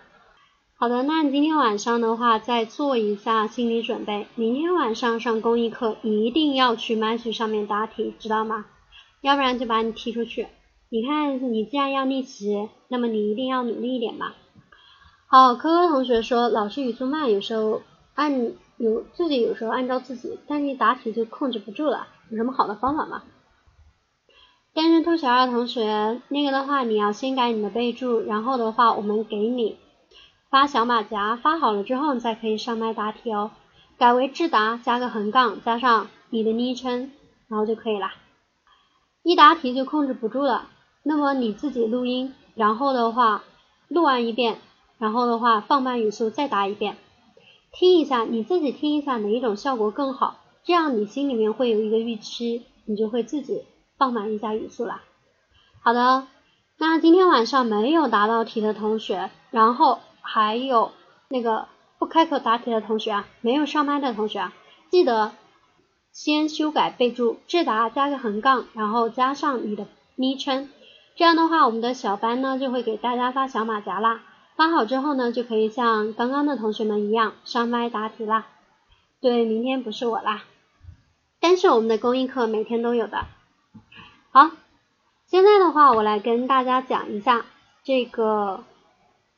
[0.78, 8.68] 好的，那你今天晚上的话，再做一下心理准备，明天晚上上公益课一定要去麦序上面答题，知道吗？
[9.20, 10.48] 要不然就把你踢出去。
[10.88, 14.34] 你看，你既然要逆袭，那么你一定要努力一点吧。
[15.28, 17.82] 好，科科同学说，老师语速慢，有时候
[18.14, 23.24] 按有自己有时候按照自己，但是一答题就控制不住了，有什么好的方法吗？
[24.76, 29.78] 单身兔小二同学，那个的话你要先改你的备注，然后的话我们给你
[30.50, 33.52] 发小马甲，发好了之后你再可以上麦答题哦。
[33.98, 37.10] 改为智答加个横杠加上你的昵称，
[37.48, 38.12] 然后就可以了。
[39.24, 40.68] 一答题就控制不住了。
[41.04, 43.46] 那么你自己录音，然后的话
[43.88, 44.58] 录完一遍，
[44.98, 46.98] 然后的话放慢语速再答一遍，
[47.72, 53.64] 听一下你自己听一下哪一种效果更好，这样你心里面会有一个预期，你就会自己
[53.98, 55.02] 放慢一下语速啦。
[55.82, 56.28] 好的，
[56.78, 60.92] 那今天晚上没有答到题的同学，然后还有
[61.30, 61.68] 那个
[62.00, 64.54] 不开口答题的同学啊，没有上麦的同学啊，
[64.90, 65.32] 记得
[66.12, 70.70] 先修改备注，智达加个横杠，然后加上你的昵称。
[71.16, 74.22] 这样的话，我们的小班呢就会给大家发小马甲啦。
[74.58, 78.48] 发好之后呢，就可以像刚刚的同学们一样上麦答题啦。
[79.22, 80.44] 对，明天不是我啦，
[81.40, 83.28] 但是我们的公益课每天都有的。
[84.32, 84.52] 好，
[85.28, 87.46] 现在的话，我来跟大家讲一下
[87.84, 88.64] 这个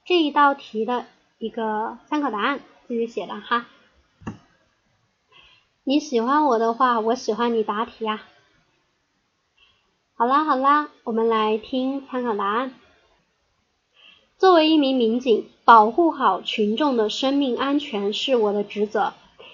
[0.06, 1.06] 这一道题的
[1.38, 3.68] 一个参考答案，自己写的哈。
[5.84, 8.24] 你喜欢我的话，我喜欢你答题呀。
[10.16, 12.74] 好啦好啦，我们来听参考答案。
[14.38, 19.14] 作为一名民警，保护好群众的生命安全是我的职责。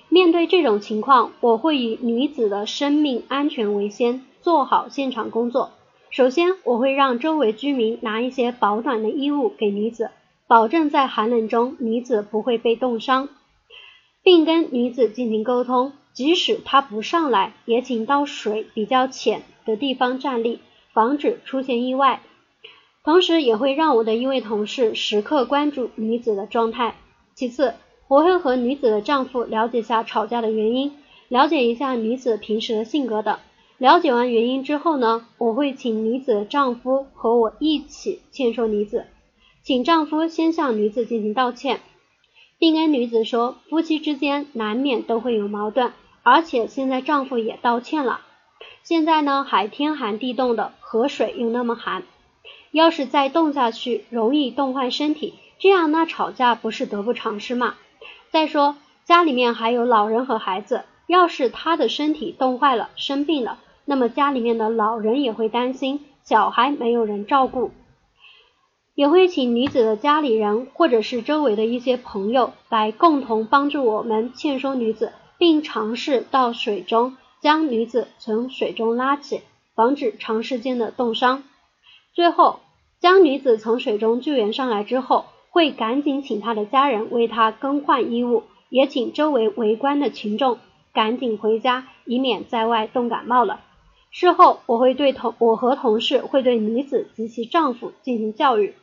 [0.09, 5.71] 面对这种情况，我会以女子的生命安全为先，做好现场工作。
[6.11, 10.11] 首先，我会让周围居民拿一些保暖的衣物给女子，
[10.47, 13.29] 保证在寒冷中女子不会被冻伤，
[14.21, 15.93] 并跟女子进行沟通。
[16.11, 19.41] 即使她不上来，也请到水比较浅。
[19.65, 20.59] 的地方站立，
[20.91, 22.21] 防止出现意外。
[23.05, 26.95] 同时，也会让我的一位同事时刻关注女子的状态。
[27.33, 27.73] 其次，
[28.09, 30.97] 我会和女子的丈夫了解下吵架的原因，
[31.29, 33.39] 了解一下女子平时的性格等。
[33.77, 39.05] 了解完原因之后呢，我会请女子的丈夫和我一起劝说女子，
[39.61, 41.81] 请丈夫先向女子进行道歉，
[42.59, 48.21] 并跟女子说，夫妻之间难免都会有矛盾，而且现在丈夫也道歉了。
[48.83, 52.03] 现在呢，还天寒地冻的，河水又那么寒，
[52.71, 57.75] 要是再冻下去，容易冻坏身体，这样那吵架不是得不偿失吗？
[58.29, 67.71] 再说家里面还有老人和孩子，要是他的身体冻坏了、生病了，那么家里面的老人也会担心，小孩没有人照顾，
[68.95, 79.41] 也会请女子的家里人或者是周围的一些朋友来共同帮助我们劝说女子，并尝试到水中将女子从水中拉起，
[79.75, 81.43] 防止长时间的冻伤。
[82.13, 82.59] 最后，
[83.01, 88.43] 将女子从水中救援上来之后，会赶紧请她的家人为她更换衣物。
[88.69, 90.57] 也请周围围观的群众
[90.93, 93.61] 赶紧回家，以免在外冻感冒了。
[94.11, 98.75] 事后，我会对同我和同事会对女子及其丈夫进行教育，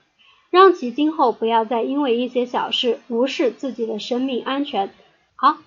[0.51, 4.93] 让其今后不要再因为一些小事无视自己的生命安全。
[5.37, 5.59] 好，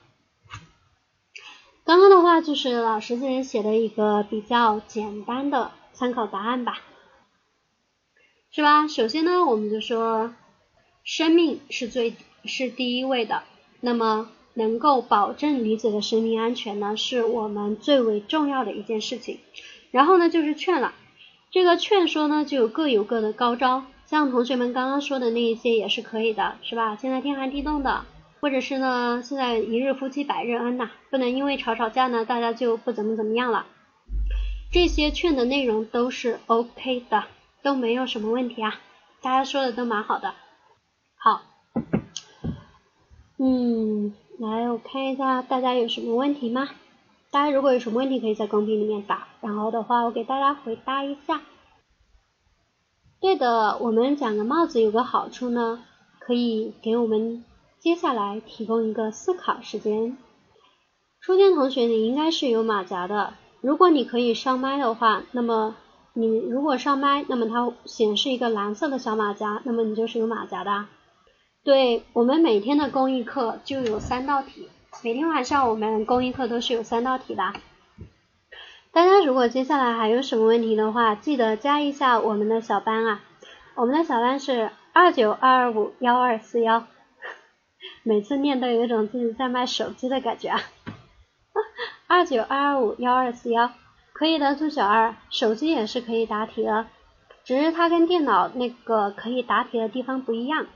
[1.86, 6.82] 刚刚的话就是老师自己写的一个比较简单的参考答案吧，
[8.52, 8.88] 是吧？
[8.90, 10.34] 首先呢，我们就说
[11.06, 13.44] 生命是最是第一位的。
[13.80, 19.40] 那么，能够保证女子的生命安全呢，是我们最为重要的一件事情。
[19.92, 20.94] 然后呢，就是劝了，
[21.52, 23.84] 这个劝说呢，就有各有各的高招。
[24.06, 26.96] 像同学们刚刚说的那一些也是可以的，是吧？
[26.96, 28.06] 现在天寒地冻的，
[28.42, 33.66] 或者是呢，现在一日夫妻百日恩呐，不能因为吵吵架呢，大家就不怎么怎么样了。
[34.72, 37.24] 这些劝的内容都是 OK 的，
[37.64, 38.80] 都没有什么问题啊，
[39.22, 40.34] 大家说的都蛮好的。
[41.16, 41.42] 好。
[43.40, 46.68] 嗯，来，我看一下大家有什么问题吗？
[47.30, 51.42] 大家如果有什么问题，可以在公屏里面打，然后的话我给大家回答一下。
[53.22, 55.84] 对的，我们讲的帽子有个好处呢，
[56.20, 57.46] 可以给我们
[57.80, 60.18] 接下来提供一个思考时间。
[61.22, 65.76] 初见同学，你应该是有马甲的，如果你可以上麦的话，那么
[66.14, 70.86] 你如果上麦，那么它显示一个蓝色的小马甲，那么你就是有马甲的。
[71.64, 74.68] 对我们每天的公益课就有三道题，
[75.02, 77.54] 每天晚上我们公益课都是有三道题的。
[78.92, 83.22] 大家如果接下来还有什么问题的话，记得加一下我们的小班啊，
[83.76, 86.86] 我们的小班是二九二二五幺二四幺，
[88.04, 90.60] 每次念都有一种自己在卖手机的感觉啊。
[92.08, 93.72] 二九二二五幺二四幺，
[94.12, 96.88] 可以的，朱小二，手机也是可以答题的，
[97.46, 100.68] 只是它跟电脑那个可以答题的地方不一样。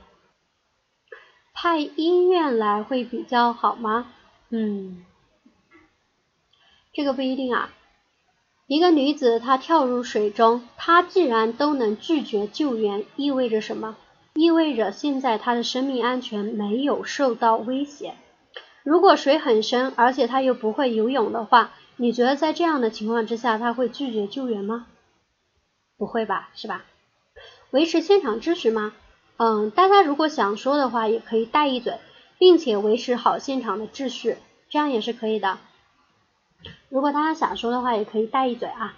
[1.60, 4.06] 派医院来会比较好吗？
[4.50, 5.04] 嗯，
[6.92, 7.70] 这个不一定啊。
[8.68, 13.96] 一个女子她跳入水中，她既然都能拒绝救援，意味着什么？
[14.34, 18.14] 意味着现在她的生命安全没有受到威胁。
[18.84, 24.86] 如果水很深，而且她又不会游泳的话，你觉得在这样的情况之下，她会拒绝救援吗？
[25.96, 26.84] 不会吧，是吧？
[27.72, 28.92] 维持现场秩序吗？
[29.38, 32.00] 嗯，大家如果想说的话，也可以带一嘴，
[32.38, 34.36] 并且维持好现场的秩序，
[34.68, 35.60] 这样也是可以的。
[36.88, 38.96] 如果大家想说的话，也可以带一嘴啊。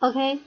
[0.00, 0.40] OK，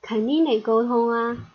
[0.00, 1.51] 肯定得沟通啊。